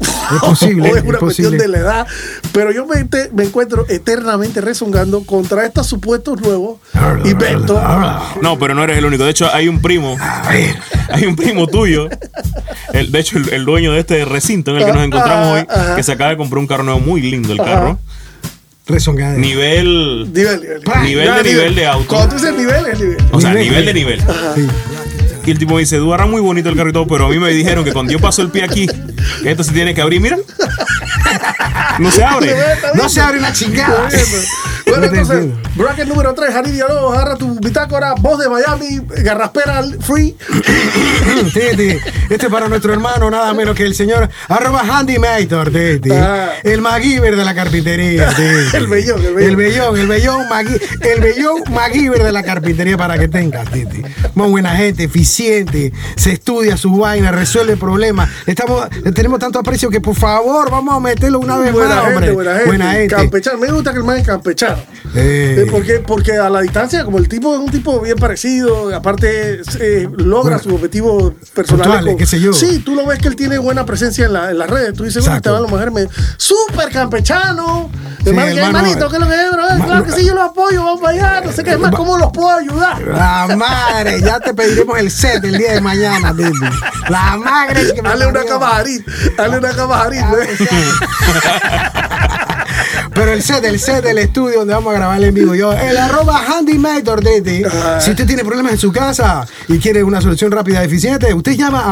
[0.00, 1.58] Es posible, o es una es cuestión posible.
[1.58, 2.06] de la edad,
[2.52, 6.78] pero yo me, te- me encuentro eternamente rezongando contra estos supuestos nuevos
[7.24, 7.80] inventos.
[8.42, 9.24] No, pero no eres el único.
[9.24, 10.16] De hecho, hay un primo.
[11.12, 12.08] Hay un primo tuyo.
[12.92, 15.66] el- de hecho, el, el dueño de este recinto en el que nos encontramos hoy,
[15.68, 15.96] Ajá.
[15.96, 17.98] que se acaba de comprar un carro nuevo muy lindo el carro.
[18.86, 19.36] Rezongada.
[19.36, 20.32] Nivel.
[20.32, 20.60] Nivel,
[21.02, 21.34] nivel.
[21.34, 22.06] De nivel de auto.
[22.08, 23.16] Cuando tú dices nivel, es nivel.
[23.32, 23.68] O sea, Nivel.
[23.68, 24.20] nivel de nivel.
[24.54, 24.66] Sí.
[25.44, 27.84] Y el tipo me dice, Duara, muy bonito el todo, pero a mí me dijeron
[27.84, 28.86] que cuando yo paso el pie aquí,
[29.44, 30.38] esto se tiene que abrir, mira.
[31.98, 32.54] No se abre.
[32.94, 34.08] No se abre una chingada.
[34.86, 40.36] Bueno, entonces, bracket número 3, Jari Dialogos, agarra tu bitácora, voz de Miami, garraspera free.
[41.52, 41.96] Titi,
[42.28, 46.10] este es para nuestro hermano, nada menos que el señor arroba Handymator, Titi.
[46.12, 46.50] Ah.
[46.64, 48.76] El MacGyver de la carpintería, Titi.
[48.76, 49.50] El bellón, el bellón.
[49.50, 54.02] El bellón, el bellón, Magui- el bellón MacGyver de la carpintería para que tengas, Titi.
[54.34, 58.28] Muy buena gente, eficiente, se estudia sus vainas, resuelve problemas.
[58.46, 62.14] Estamos, tenemos tanto aprecio que por favor vamos a meterlo una vez Buena más, gente,
[62.16, 62.32] hombre.
[62.32, 62.66] buena gente.
[62.66, 63.14] Buena gente.
[63.14, 64.76] Campechar, me gusta que el man es campechar.
[65.14, 65.56] Eh.
[65.60, 69.60] Eh, porque, porque a la distancia, como el tipo es un tipo bien parecido, aparte
[69.80, 72.14] eh, logra Bueno, sus objetivos personales.
[72.16, 72.52] qué sé yo.
[72.52, 74.94] Sí, tú lo ves que él tiene buena presencia en, la- en las redes.
[74.94, 76.06] Tú dices, bueno, te va a la mujer, me,
[76.36, 77.90] súper campechano.
[78.22, 79.86] Sí, hermano, ¿qué, hermano, hermanito, ¿qué es lo que es, bro?
[79.86, 81.40] claro que sí, yo lo apoyo, vamos para allá.
[81.46, 83.00] No sé qué es más, ¿cómo los puedo ayudar?
[83.02, 86.50] La madre, ya te pediremos el set el día de mañana, Didi.
[87.08, 89.04] La madre que me Dale una cabajarín,
[89.38, 90.24] dale una cabajarín.
[91.62, 92.64] Ah.
[93.14, 95.96] Pero el set, el set del estudio donde vamos a grabar en vivo, yo, el
[95.96, 97.64] arroba handymator, Didi.
[97.64, 97.98] Ah.
[98.00, 101.52] Si usted tiene problemas en su casa y quiere una solución rápida y eficiente, usted
[101.56, 101.82] llama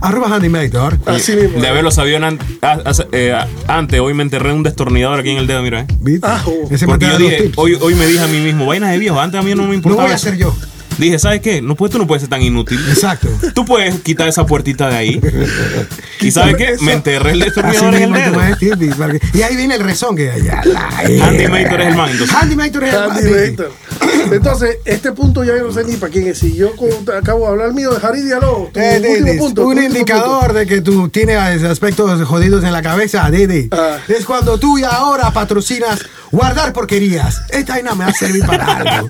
[0.00, 0.98] a arroba handymator.
[1.06, 1.60] Así mismo.
[1.60, 5.38] De haberlo sabido an- a- a- eh, antes, hoy me enterré un destornillador aquí en
[5.38, 5.80] el dedo, mira.
[5.80, 5.86] eh.
[6.70, 9.20] Ese me Porque yo dije, hoy, hoy me dije a mí mismo, vaina de viejo,
[9.20, 10.04] antes a mí no me Lo importaba.
[10.04, 10.54] voy a hacer yo.
[10.98, 11.62] Dije, ¿sabes qué?
[11.62, 12.78] No, pues tú no puedes ser tan inútil.
[12.88, 13.28] Exacto.
[13.54, 15.20] Tú puedes quitar esa puertita de ahí.
[16.20, 16.76] ¿Y sabes qué?
[16.80, 18.88] Me enterré el destornillador en el dedo.
[19.34, 22.10] Y ahí viene el rezón que ya la Handymator es el man.
[22.40, 23.68] Handymator es el man.
[24.32, 26.38] Entonces, este punto ya yo no sé ni para quién es.
[26.38, 26.72] Si yo
[27.16, 29.62] acabo de hablar mío de Jarí Diallo, tu Eh, punto.
[29.62, 33.68] un último indicador de que tú tienes aspectos jodidos en la cabeza, Didi.
[33.72, 33.98] Ah.
[34.08, 36.00] Es cuando tú y ahora patrocinas
[36.30, 37.40] guardar porquerías.
[37.48, 39.08] Esta vaina me va a servir para algo.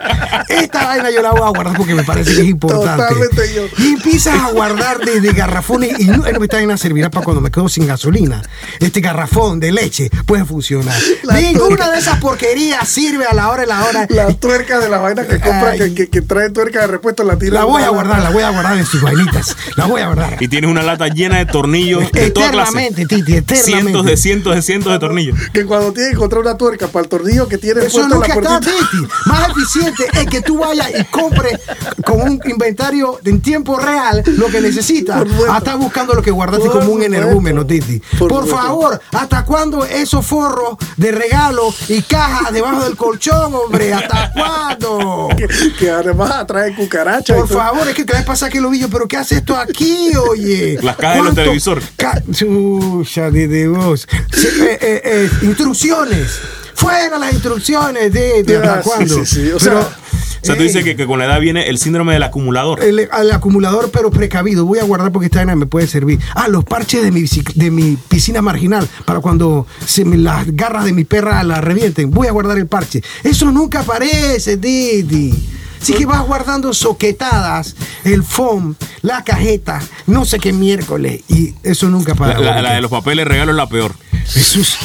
[0.48, 3.02] Esta vaina yo la voy a guardar porque me parece que es importante.
[3.02, 3.62] Totalmente yo.
[3.84, 7.50] Y empiezas a guardar de, de garrafones y no, esta vaina servirá para cuando me
[7.50, 8.42] quedo sin gasolina.
[8.80, 10.94] Este garrafón de leche puede funcionar.
[11.24, 11.90] La Ninguna tuerca.
[11.90, 14.06] de esas porquerías sirve a la hora y la hora.
[14.06, 14.14] punto.
[14.14, 17.54] La tuerca de las que compra, que, que, que trae tuerca de repuesto, la tira.
[17.54, 19.56] La voy a guardar, la voy a guardar en sus vainitas.
[19.76, 20.36] La voy a guardar.
[20.40, 22.92] Y tienes una lata llena de tornillos de toda clase.
[22.94, 23.56] Titi, eternamente.
[23.62, 25.38] Cientos de cientos de cientos de tornillos.
[25.52, 28.20] Que cuando tienes que encontrar una tuerca para el tornillo que tiene Eso puesto en
[28.20, 28.60] la nunca está.
[28.60, 29.06] Titi.
[29.26, 31.58] Más eficiente es que tú vayas y compres
[32.04, 35.24] con un inventario en tiempo real lo que necesitas.
[35.50, 38.00] Hasta buscando lo que guardaste Por como un energúmeno, Titi.
[38.18, 43.92] Por Por, favor, ¿hasta cuándo esos forros de regalo y cajas debajo del colchón, hombre?
[43.92, 44.97] ¿Hasta cuándo?
[45.36, 45.46] Que,
[45.78, 47.36] que además atrae cucarachas.
[47.36, 49.56] Por favor, es que te vez pasa que lo vi yo, pero ¿qué hace esto
[49.56, 50.78] aquí, oye?
[50.82, 51.84] Las cajas de los ¿Cuánto televisores.
[51.96, 54.06] ca- Chucha de, de vos.
[54.32, 56.38] Sí, eh, eh, eh, instrucciones.
[56.74, 59.14] Fuera las instrucciones de, de Ah, hasta sí, cuándo.
[59.14, 59.50] sí, sí.
[59.50, 59.98] O Pero, sea,
[60.42, 62.82] O sea, tú dices que, que con la edad viene el síndrome del acumulador.
[62.82, 64.64] el, el acumulador, pero precavido.
[64.64, 66.18] Voy a guardar porque esta vaina me puede servir.
[66.34, 67.24] Ah, los parches de mi,
[67.54, 72.10] de mi piscina marginal para cuando se me, las garras de mi perra la revienten.
[72.10, 73.02] Voy a guardar el parche.
[73.24, 75.34] Eso nunca aparece, Didi.
[75.80, 81.20] Así que vas guardando soquetadas, el foam, la cajeta, no sé qué miércoles.
[81.28, 82.38] Y eso nunca La, para.
[82.40, 83.94] la- la de los papeles regalo es la peor.
[84.26, 84.76] Jesús,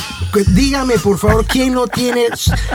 [0.42, 2.26] dígame por favor, ¿quién no tiene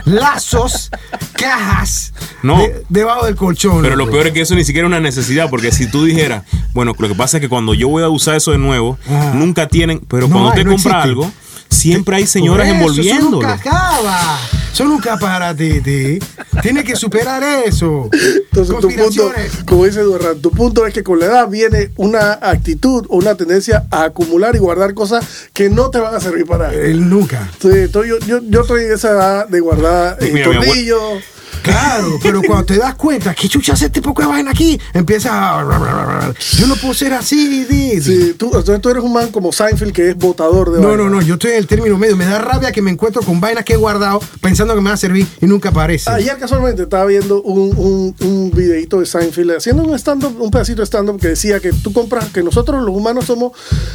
[0.04, 0.90] lazos,
[1.32, 2.58] cajas No.
[2.58, 3.82] de- debajo del colchón?
[3.82, 6.44] Pero lo peor es que eso ni siquiera es una necesidad, porque si tú dijeras,
[6.74, 8.98] bueno, lo que pasa es que cuando yo voy a usar eso de nuevo,
[9.34, 11.08] nunca tienen, pero No cuando usted no compra existe.
[11.08, 11.32] algo,
[11.68, 13.46] siempre hay señoras eso, envolviéndolo.
[13.46, 14.38] Eso nunca acaba.
[14.72, 16.18] Eso nunca para, Titi.
[16.62, 18.08] Tiene que superar eso.
[18.12, 19.32] Entonces, tu punto,
[19.66, 23.34] como dice Durán, tu punto es que con la edad viene una actitud o una
[23.34, 26.72] tendencia a acumular y guardar cosas que no te van a servir para.
[26.72, 27.48] Él nunca.
[27.54, 31.24] Entonces, yo, yo, yo estoy en esa edad de guardar eh, tornillos.
[31.62, 35.32] Claro, pero cuando te das cuenta que chucha hace este poco de vaina aquí, empiezas
[35.32, 36.32] a.
[36.56, 38.00] Yo no puedo ser así, Didi.
[38.00, 41.04] Sí, tú, entonces tú eres un man como Seinfeld que es botador de No, vaina.
[41.04, 42.16] no, no, yo estoy en el término medio.
[42.16, 44.94] Me da rabia que me encuentro con vainas que he guardado pensando que me va
[44.94, 46.10] a servir y nunca aparece.
[46.10, 50.82] Ayer casualmente estaba viendo un, un, un videito de Seinfeld haciendo un stand un pedacito
[50.82, 53.52] de stand-up que decía que tú compras, que nosotros los humanos somos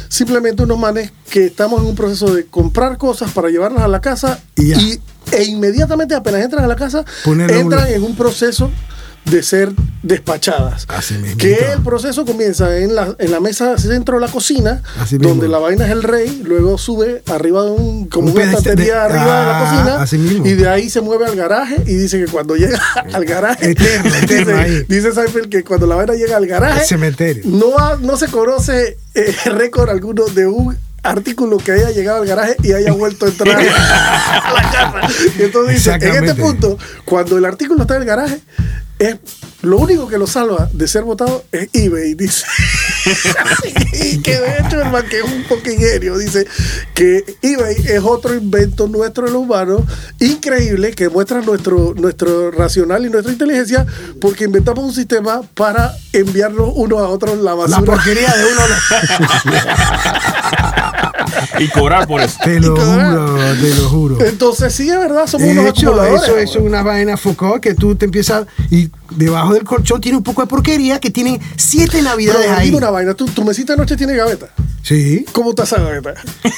[0.08, 4.00] simplemente unos manes que estamos en un proceso de comprar cosas para llevarlas a la
[4.00, 4.78] casa Y ya.
[5.32, 8.70] E inmediatamente apenas entran a la casa, Ponerle entran en un proceso
[9.24, 9.72] de ser
[10.02, 10.84] despachadas.
[10.88, 11.38] Así mismito.
[11.38, 15.30] que el proceso comienza en la, en la mesa centro de la cocina, Así mismo.
[15.30, 18.94] donde la vaina es el rey, luego sube arriba de un, como Un una estantería
[18.96, 20.46] de- arriba de la Ah, cocina, así mismo.
[20.46, 22.78] y de ahí se mueve al garaje y dice que cuando llega
[23.14, 27.44] al garaje, Eterno, eterno dice, Seinfeld que cuando la vaina llega al garaje, El cementerio.
[27.46, 32.26] no, ha- no se conoce eh, récord alguno de un artículo que haya llegado al
[32.26, 33.62] garaje y haya vuelto a entrar a
[34.52, 35.00] la casa.
[35.38, 38.40] Y entonces dice, en este punto, cuando el artículo está en el garaje,
[38.98, 39.16] es
[39.62, 42.44] lo único que lo salva de ser votado es eBay, dice.
[43.92, 46.46] y que de hecho el man que es un poco ingenio, dice
[46.94, 49.82] que eBay es otro invento nuestro de los humanos,
[50.20, 53.86] increíble, que muestra nuestro, nuestro racional y nuestra inteligencia,
[54.20, 57.84] porque inventamos un sistema para enviarnos unos a otros la La basura.
[57.84, 58.62] porquería de uno.
[61.58, 62.38] Y cobrar por eso.
[62.42, 64.24] Te lo juro, te lo juro.
[64.24, 66.22] Entonces sí es verdad, somos De unos hecho, acumuladores.
[66.24, 70.18] eso, eso es una vaina Foucault que tú te empiezas y debajo del colchón tiene
[70.18, 72.66] un poco de porquería que tiene siete Pero navidades ahí.
[72.66, 74.46] dime una vaina, ¿tu, tu mesita de noche tiene gaveta.
[74.82, 75.24] Sí.
[75.32, 76.14] ¿Cómo está esa gaveta?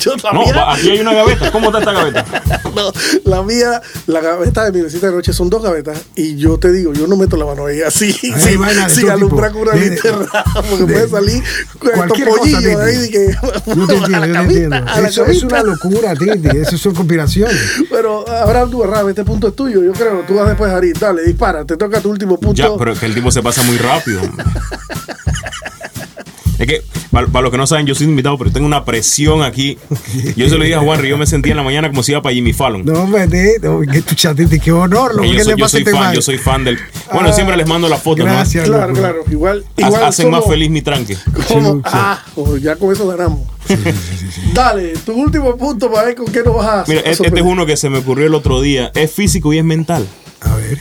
[0.00, 1.50] Yo la No, mía, aquí hay una gaveta.
[1.52, 2.24] ¿Cómo está esta gaveta?
[2.74, 2.92] no,
[3.24, 6.72] la mía, la gaveta de mi mesita de noche son dos gavetas y yo te
[6.72, 9.64] digo, yo no meto la mano ahí así, sin, vaina alumbrar tipo.
[9.64, 10.28] con una De- linterna,
[10.70, 11.42] porque de- puede salir
[11.78, 13.36] con estos pollillos ahí que
[13.66, 16.56] Yo a entiendo, la a la Eso es una locura, Titi.
[16.56, 17.56] Eso son conspiraciones.
[17.90, 20.24] Pero Abraham Duarrame, este punto es tuyo, yo creo.
[20.26, 20.92] Tú vas después, Ari.
[20.92, 22.54] Dale, dispara, te toca tu último punto.
[22.54, 24.20] Ya, pero es que el tiempo se pasa muy rápido.
[26.58, 29.42] Es que, para, para los que no saben, yo soy invitado, pero tengo una presión
[29.42, 29.78] aquí.
[30.34, 32.22] Yo se lo dije a Juan, yo me sentía en la mañana como si iba
[32.22, 32.84] para Jimmy Fallon.
[32.84, 35.14] No, de- no, que tu chatiti, qué honor.
[35.14, 36.78] Lo Y que yo, soy, le yo soy este fan, yo soy fan del.
[37.12, 38.66] Bueno, Ah, siempre les mando la foto, gracias.
[38.68, 38.74] ¿no?
[38.76, 39.18] Claro, claro.
[39.30, 41.16] Igual, Ha- igual Hacen más feliz mi tranque.
[41.84, 43.40] ah, oh, ya con eso ganamos.
[44.54, 47.44] Dale, tu último punto para ver con qué nos vas a Mira, este, este es
[47.46, 48.90] uno que se me ocurrió el otro día.
[48.94, 50.06] Es físico y es mental.
[50.40, 50.78] A ver.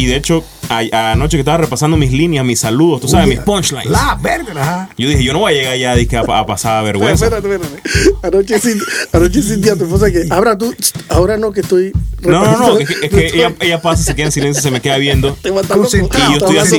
[0.00, 3.40] Y de hecho, a- anoche que estaba repasando mis líneas, mis saludos, tú sabes, mis
[3.40, 3.86] punchlines.
[3.90, 4.88] La verga, ajá.
[4.96, 7.26] Yo dije, yo no voy a llegar ya dizque, a, a pasar vergüenza.
[7.26, 7.82] Espérate, espérate.
[8.22, 10.74] Anoche, Cintia- anoche Cintia, tu esposa que, ahora tú,
[11.10, 11.92] ahora no que estoy...
[12.22, 14.62] No, no, no, es que, es que estoy- ella, ella pasa, se queda en silencio,
[14.62, 15.34] se me queda viendo.
[15.42, 15.90] te va a estar loco.
[15.90, 16.30] Concentrado.
[16.30, 16.78] Y yo estoy así,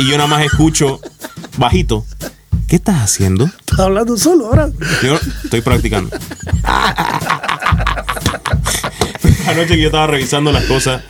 [0.00, 1.00] y, y yo nada más escucho
[1.56, 2.04] bajito.
[2.66, 3.44] ¿Qué estás haciendo?
[3.44, 4.68] Estás hablando solo ahora.
[5.02, 6.10] Yo estoy practicando.
[9.46, 11.02] Anoche que yo estaba revisando las cosas.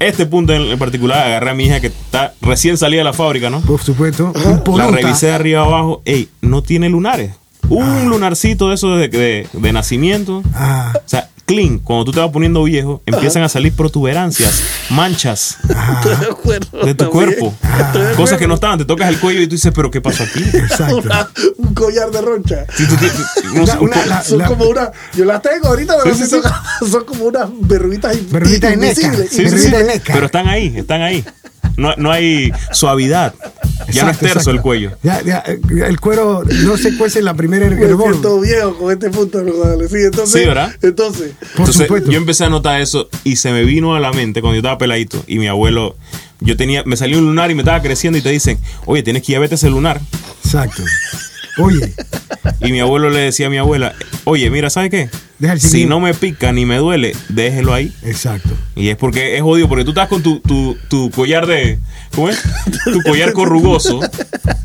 [0.00, 3.50] Este punto en particular, agarré a mi hija que está recién salida de la fábrica,
[3.50, 3.60] ¿no?
[3.60, 4.32] Por supuesto.
[4.66, 6.02] Un La revisé de arriba abajo.
[6.04, 7.32] Ey, no tiene lunares.
[7.68, 10.42] Un lunarcito de esos de, de- de nacimiento.
[10.54, 11.78] Ah, O sea, clean.
[11.80, 17.08] Cuando tú te vas poniendo viejo, empiezan a salir protuberancias, manchas Estoy de tu también.
[17.10, 17.54] cuerpo.
[18.16, 18.78] Cosas que no estaban.
[18.78, 20.42] Te tocas el cuello y tú dices, pero ¿qué pasó aquí?
[20.54, 20.98] exacto.
[20.98, 21.28] Una-
[21.58, 22.66] un collar de roncha.
[22.76, 23.16] Si tú tienes-
[23.54, 24.90] no sé, Una- una- la- Son como una.
[25.14, 26.42] Yo las tengo ahorita, pero Sí, sí son,
[26.90, 29.30] son como unas verruguitas Verruguitas invisibles.
[30.06, 31.24] Pero están ahí, están ahí.
[31.76, 33.34] No, no hay suavidad.
[33.92, 34.50] Ya no es terso exacto.
[34.50, 34.92] el cuello.
[35.02, 35.42] Ya, ya,
[35.86, 38.10] el cuero no se cuece en la primera Me hervor.
[38.10, 39.40] siento viejo con este punto,
[39.88, 40.74] sí, entonces, Sí, ¿verdad?
[40.82, 42.10] Entonces, Por Entonces, supuesto.
[42.10, 44.76] yo empecé a notar eso y se me vino a la mente cuando yo estaba
[44.78, 45.96] peladito y mi abuelo,
[46.40, 49.22] yo tenía, me salió un lunar y me estaba creciendo y te dicen, oye, tienes
[49.22, 50.00] que ir a verte ese lunar.
[50.44, 50.82] Exacto.
[51.58, 51.94] Oye,
[52.60, 53.94] Y mi abuelo le decía a mi abuela,
[54.24, 55.10] oye, mira, ¿sabes qué?
[55.58, 57.92] Si no me pica ni me duele, déjelo ahí.
[58.02, 58.50] exacto.
[58.76, 61.78] Y es porque es jodido, porque tú estás con tu, tu, tu collar de.
[62.14, 62.42] ¿Cómo es?
[62.84, 64.00] Tu collar corrugoso.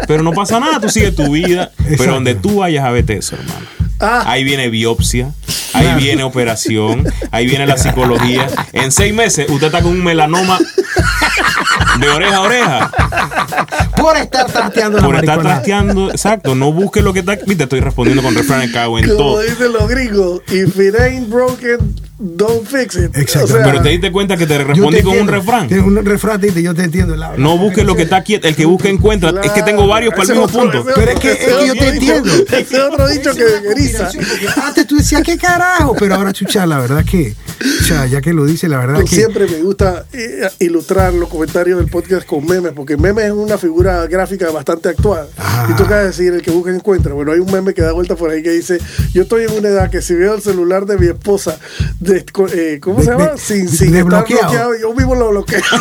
[0.08, 1.72] Pero no pasa nada, tú sigues tu vida.
[1.78, 1.96] Exacto.
[1.98, 3.66] Pero donde tú vayas a verte eso, hermano.
[4.00, 4.24] Ah.
[4.26, 5.32] Ahí viene biopsia,
[5.74, 6.00] ahí Claro.
[6.00, 8.48] viene operación, ahí viene la psicología.
[8.74, 10.60] En seis meses usted está con un melanoma
[12.00, 12.92] de oreja a oreja.
[13.98, 15.56] Por estar trasteando la Por estar maricona.
[15.56, 16.56] trasteando, exacto.
[16.56, 17.38] No busque lo que está.
[17.46, 19.42] Viste, estoy respondiendo con refranes cago en como todo.
[19.42, 23.16] dicen los gringos, if it ain't broken, don't fix it.
[23.16, 23.46] Exacto.
[23.54, 25.68] O sea, Pero te diste cuenta que te respondí te con un refrán.
[25.68, 27.16] Tienes un refrán, Titi, yo te entiendo.
[27.16, 28.48] La, No busque lo que está quieto.
[28.48, 29.34] El que busca encuentra.
[29.44, 30.86] Es que tengo varios para el mismo otro- punto.
[30.96, 32.32] Pero es que- es que yo te entiendo.
[32.52, 34.10] Ese otro dicho que eriza.
[34.64, 35.96] Antes tú decías, ¿qué carajo?
[36.00, 37.36] Pero ahora, chucha, la verdad que,
[37.80, 39.08] chucha, ya que lo dice, la verdad que.
[39.16, 43.58] siempre me gusta eh, ilustrar los comentarios del podcast con memes, porque memes es una
[43.58, 45.28] figura gráfica bastante actual.
[45.38, 45.68] Ah.
[45.70, 47.14] Y tú acabas de decir, el que busca encuentra.
[47.14, 48.80] Bueno, hay un meme que da vuelta por ahí que dice,
[49.14, 51.58] yo estoy en una edad que si veo el celular de mi esposa,
[52.06, 53.32] de- eh, ¿cómo se De- llama?
[53.32, 54.44] de- sin sin de estar bloqueado.
[54.52, 55.62] bloqueado, yo mismo lo bloqueo.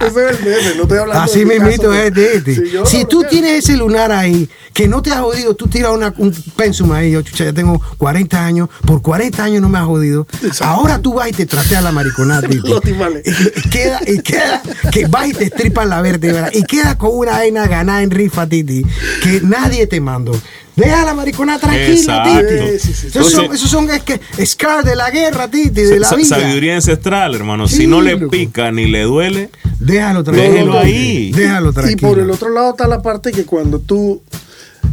[0.00, 2.54] Ese es el meme, no estoy hablando Así de mi mismito es, Titi.
[2.54, 3.30] Si Si tú bloqueo.
[3.30, 7.12] tienes ese lunar ahí, que no te has jodido, tú tiras una- un pensum ahí,
[7.12, 10.26] yo chucha, ya tengo 40 años, por 40 años no me has jodido.
[10.60, 12.48] Ahora tú vas y te trateas la mariconada.
[12.64, 13.22] Los timales.
[13.26, 14.62] Y queda, y queda,
[14.92, 18.46] que vas y te estripas la vértebra, y queda con una vaina ganada en rifa,
[18.48, 18.84] Titi,
[19.22, 20.32] que nadie te mandó.
[20.76, 22.40] Deja la maricona tranquila, Exacto.
[22.40, 22.78] Titi.
[22.78, 23.06] Sí, sí, sí.
[23.08, 26.28] Esos son, esos son es que, scars de la guerra, Titi, de la vida.
[26.28, 27.68] Sabiduría ancestral, hermano.
[27.68, 28.30] Sí, si no le loco.
[28.30, 30.52] pica ni le duele, Déjalo tranquilo.
[30.52, 31.32] Déjelo ahí.
[31.32, 32.08] Déjalo Y tranquilo.
[32.08, 34.22] por el otro lado está la parte que cuando tú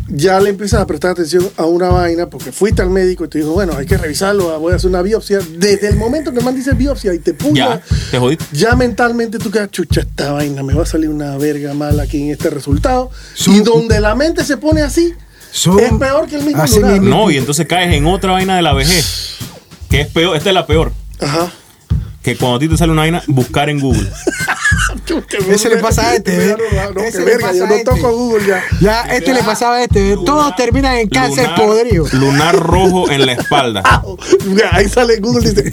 [0.09, 3.39] ya le empiezas a prestar atención a una vaina, porque fuiste al médico y te
[3.39, 5.39] dijo, bueno, hay que revisarlo, voy a hacer una biopsia.
[5.57, 8.45] Desde el momento que el man dice biopsia y te ya, te jodiste.
[8.53, 12.21] ya mentalmente tú quedas, chucha, esta vaina, me va a salir una verga mala aquí
[12.23, 13.11] en este resultado.
[13.47, 15.13] Y donde la mente se pone así,
[15.51, 17.01] Son- es peor que el mismo así lunar.
[17.01, 19.37] No, y entonces caes en otra vaina de la vejez.
[19.89, 20.91] Que es peor, esta es la peor.
[21.21, 21.51] Ajá.
[22.21, 24.07] Que cuando a ti te sale una vaina, buscar en Google.
[25.49, 26.55] Ese le pasa a este,
[26.93, 28.63] No, que le verga, yo no toco Google ya.
[28.81, 30.15] Ya, este le pasaba a este.
[30.25, 32.05] Todos terminan en cáncer podrido.
[32.13, 33.83] Lunar rojo en la espalda.
[34.71, 35.71] Ahí sale Google y dice.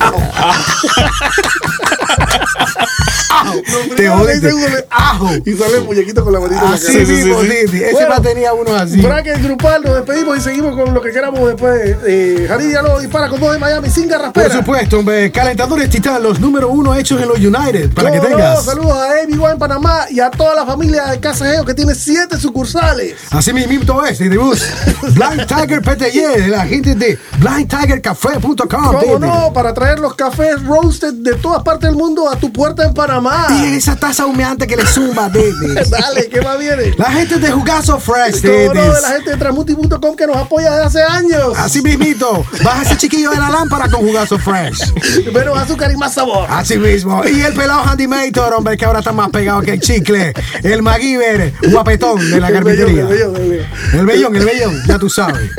[3.97, 4.51] Te jodiste.
[4.91, 5.31] Ajo.
[5.45, 7.05] Y sale el muñequito con la manita en la Así cara.
[7.07, 7.83] sí, mismo, sí, sí.
[7.83, 9.01] Ese Bueno, más tenía uno así.
[9.01, 11.97] Bracket grupal, nos despedimos y seguimos con lo que queramos después.
[12.07, 14.55] Eh, Jarí Diallo dispara con voz de Miami sin Por garraspera.
[14.55, 15.31] supuesto, hombre.
[15.33, 17.93] Calentadores Titán, los número uno hechos en los United.
[17.93, 18.65] Para que tengas.
[18.65, 21.95] Saludos a Amy en Panamá y a toda la familia de Casa Geo que tiene
[21.95, 23.17] siete sucursales.
[23.31, 24.63] Así mismo es, de bus.
[25.03, 28.65] Blind Tiger PTY, de la gente de blindtigercafé.com.
[28.69, 29.53] ¿Cómo no?
[29.53, 33.47] Para traer los cafés roasted de todas partes del mundo a tu puerta en Panamá.
[33.51, 35.75] Y esa taza humeante que le zumba, Titi.
[35.91, 36.95] Dale, ¿qué más viene?
[36.97, 38.95] La gente de Jugazo Fresh, ¿Cómo no?
[38.95, 41.59] De la gente de Transmuti.com que nos apoya desde hace años.
[41.59, 44.93] Así mismito, baja ese chiquillo de la lámpara con Jugazo Fresh.
[45.33, 46.47] Menos azúcar y más sabor.
[46.51, 47.23] Así mismo.
[47.25, 50.33] Y el pelado Handymator, hombre, que ahora está más pegado que el chicle.
[50.63, 53.03] El MacGyver, guapetón de la El carpintería.
[53.03, 53.67] el bellón, el bellón.
[53.93, 55.51] El bellón, el bellón, ya tú sabes.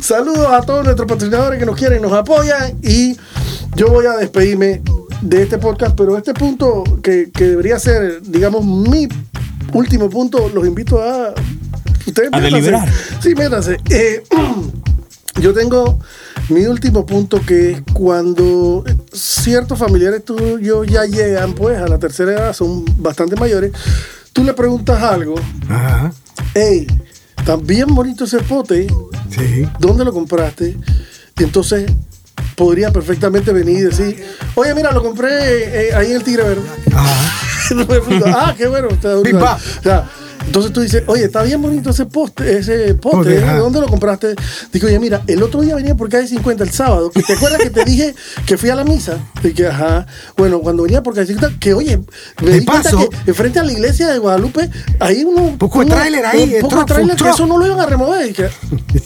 [0.00, 3.16] Saludos a todos nuestros patrocinadores que nos quieren, nos apoyan y
[3.74, 4.80] yo voy a despedirme
[5.22, 9.08] de este podcast, pero este punto que, que debería ser, digamos, mi
[9.72, 11.34] último punto, los invito a...
[12.06, 12.50] Ustedes A métanse.
[12.56, 12.88] deliberar.
[13.20, 13.76] Sí, métanse.
[13.90, 14.22] Eh,
[15.40, 15.98] yo tengo
[16.48, 22.32] mi último punto que es cuando ciertos familiares tuyos ya llegan pues a la tercera
[22.32, 23.72] edad, son bastante mayores,
[24.32, 25.34] tú le preguntas algo,
[25.68, 26.12] Ajá.
[26.54, 26.86] hey,
[27.44, 28.86] tan bien bonito ese pote,
[29.30, 29.66] Sí.
[29.80, 30.76] ¿dónde lo compraste?
[31.38, 31.90] Y entonces
[32.56, 34.24] podría perfectamente venir y decir,
[34.54, 36.62] oye, mira, lo compré eh, ahí en el Tigre Verde.
[36.92, 37.40] Ajá.
[38.26, 38.88] Ah, qué bueno.
[38.90, 39.14] Está-
[40.46, 43.40] Entonces tú dices, oye, está bien bonito ese poste, ese poste, Poste, ¿eh?
[43.54, 44.34] ¿de dónde lo compraste?
[44.72, 47.60] Digo, oye, mira, el otro día venía por calle 50 el sábado, que te acuerdas
[47.60, 48.14] que te dije
[48.46, 51.74] que fui a la misa, y que, ajá, bueno, cuando venía por calle 50, que
[51.74, 51.98] oye,
[52.42, 54.70] me De di cuenta paso- que enfrente a la iglesia de Guadalupe,
[55.00, 57.80] hay un Poco de tráiler ahí, un poco de tráiler que eso no lo iban
[57.80, 58.48] a remover, y que,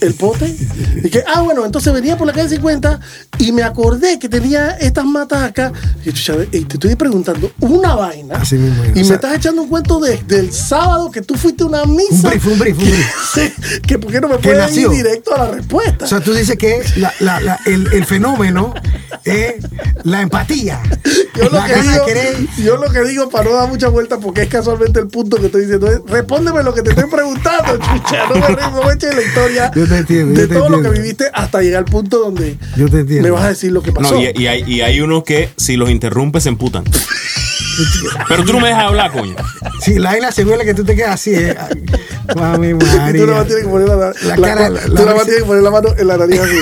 [0.01, 0.55] el pote,
[1.03, 2.99] y que, ah, bueno, entonces venía por la calle 50
[3.39, 5.71] y me acordé que tenía estas matas acá,
[6.05, 6.11] y
[6.65, 10.39] te estoy preguntando una vaina, Así mismo y O me estás echando un cuento desde
[10.39, 12.15] el sábado que tú fuiste a una misa.
[12.15, 13.05] Un brief, un brief, un brief.
[13.35, 13.53] Sí,
[13.87, 14.91] que por qué no me Que puedes nació.
[14.91, 16.05] ir directo a la respuesta.
[16.05, 18.73] O sea, tú dices que la- la- la- el, el fenómeno
[19.23, 19.53] es
[20.03, 20.81] la empatía.
[21.35, 22.05] yo lo, la que digo,
[22.57, 25.45] yo lo que digo para no dar mucha vuelta porque es casualmente el punto que
[25.45, 29.13] estoy diciendo es respóndeme lo que te estoy preguntando, chucha, no me, no me eches
[29.15, 31.85] la historia Yo te entiendo, de yo te todo lo que viviste hasta llegar al
[31.85, 33.23] punto donde Yo te entiendo.
[33.27, 34.15] me vas a decir lo que pasó.
[34.15, 36.83] No, y, y hay, y hay unos que si los interrumpes se emputan.
[38.27, 39.35] Pero tú no me dejas hablar, coño.
[39.81, 41.33] Sí, la isla se huele que tú te quedas así.
[41.35, 41.55] Eh.
[42.35, 43.25] Mami, Y tú nada María.
[43.25, 45.47] más tienes que poner la, La la- cara- tú la- nada la- más tienes que
[45.47, 46.55] poner la mano en la nariz así.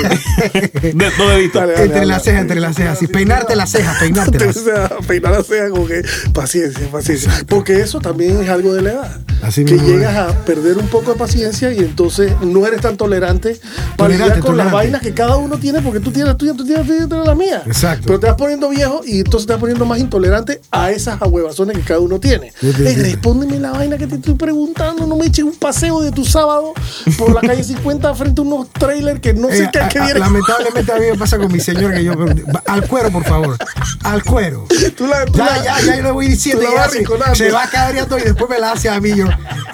[0.82, 1.60] De, no dedito.
[1.60, 2.06] Dale, dale, Entre dale.
[2.06, 3.02] las cejas, entre las cejas.
[3.02, 6.04] Y peinarte las cejas, peinarte las sea, peinar la ceja como que
[6.34, 7.32] paciencia, paciencia.
[7.48, 9.18] Porque eso también es algo de la edad.
[9.42, 12.98] Así que mismo llegas a perder un poco de paciencia y entonces no eres tan
[12.98, 13.60] tolerante
[13.96, 16.54] para Tolerante, lidiar con las vainas que cada uno tiene, porque tú tienes la tuya,
[16.54, 17.62] tú tienes la tuya, tú tienes la mía.
[17.66, 18.04] Exacto.
[18.08, 21.78] Pero te vas poniendo viejo y entonces te vas poniendo más intolerante a esas ahuevazones
[21.78, 22.52] que cada uno tiene.
[22.62, 23.04] Yo te Ey, entiendo.
[23.04, 26.74] respóndeme la vaina que te estoy preguntando, no me eches un paseo de tu sábado
[27.18, 30.00] por la calle 50 frente a unos trailers que no sé Eh, qué, a- qué
[30.00, 30.20] a- viene.
[30.20, 32.14] lamentablemente a mí me pasa con mi señora que yo
[32.66, 33.58] al cuero por favor
[34.04, 37.52] al cuero Tú la- tú ya, la- ya, ya yo le voy diciendo y se
[37.52, 39.26] va cabreando y después me la hace a mí yo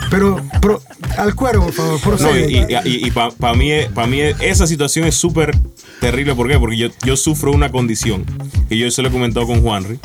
[0.09, 0.81] pero, pro-
[1.17, 2.67] al cuero por favor No, procede.
[2.85, 5.57] y, para mí, para mí esa situación es súper
[5.99, 6.35] terrible.
[6.35, 6.59] ¿Por qué?
[6.59, 8.23] Porque yo, yo sufro una condición
[8.69, 9.99] que yo se lo he comentado con Juanri.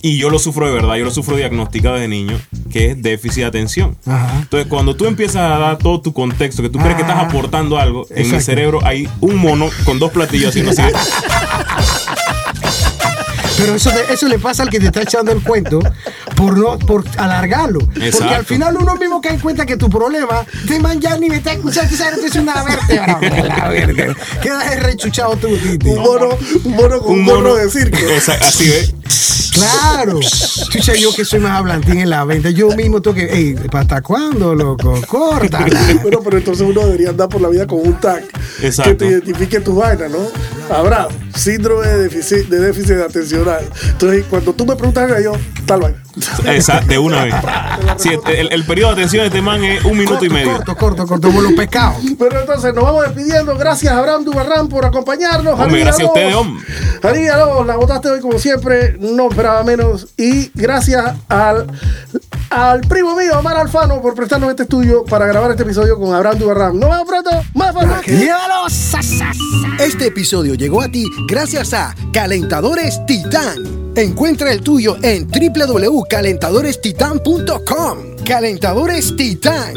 [0.00, 2.40] Y yo lo sufro de verdad, yo lo sufro diagnosticado desde niño,
[2.72, 3.96] que es déficit de atención.
[4.06, 4.38] Ajá.
[4.42, 7.22] Entonces, cuando tú empiezas a dar todo tu contexto, que tú crees que estás Ah.
[7.22, 8.44] aportando algo, en mi Exacto.
[8.44, 10.82] cerebro hay un mono con dos platillos haciendo así.
[13.56, 15.80] Pero eso, te- eso le pasa al que te está echando el cuento
[16.36, 17.80] por no por alargarlo.
[17.80, 18.34] Porque Exacto.
[18.36, 21.38] al final uno mismo cae en cuenta que tu problema, este man ya ni me
[21.38, 22.22] está escuchando, ¿sabes?
[22.22, 23.18] Es una vértebra.
[23.58, 24.14] La vértebra.
[24.40, 25.88] Quedas rechuchado tú, Titi.
[25.88, 26.28] un mono,
[26.64, 27.96] un mono con un, gorro de circo.
[28.16, 28.94] Esa- así ve.
[29.58, 30.20] Claro.
[30.70, 32.50] Chucha, yo que soy más hablantín en la venta.
[32.50, 33.24] Yo mismo tengo que.
[33.24, 35.00] Ey, ¿hasta cuándo, loco?
[35.06, 35.80] Córtala.
[36.02, 38.24] Bueno, pero entonces uno debería andar por la vida con un tag
[38.62, 38.90] Exacto.
[38.90, 40.18] que te identifique tus vainas, ¿no?
[40.74, 41.08] Habrá
[41.38, 43.68] síndrome de déficit, de déficit atencional.
[43.86, 45.32] Entonces, cuando tú me preguntas, yo,
[45.66, 46.02] tal vaina.
[46.46, 47.34] Esa, de una vez.
[47.98, 50.56] Sí, el, el periodo de atención de este man es un minuto y medio.
[50.56, 51.98] Corto, corto, corto, como los pescados.
[52.18, 53.56] Pero entonces nos vamos despidiendo.
[53.56, 55.58] Gracias, Abraham Dubarrán, por acompañarnos.
[55.58, 56.64] Hombre, gracias a ustedes, hombre.
[57.02, 57.34] Javier
[57.66, 60.08] la votaste hoy como siempre, no esperaba menos.
[60.16, 61.66] Y gracias al,
[62.50, 66.38] al primo mío, Omar Alfano, por prestarnos este estudio para grabar este episodio con Abraham
[66.38, 66.78] Dubarrán.
[66.78, 67.30] Nos vemos pronto.
[67.54, 68.28] Más fácil.
[69.78, 73.92] Este episodio llegó a ti gracias a Calentadores Titán.
[73.94, 78.16] Encuentra el tuyo en www.calentadorestitan.com.
[78.24, 79.74] Calentadores Titán.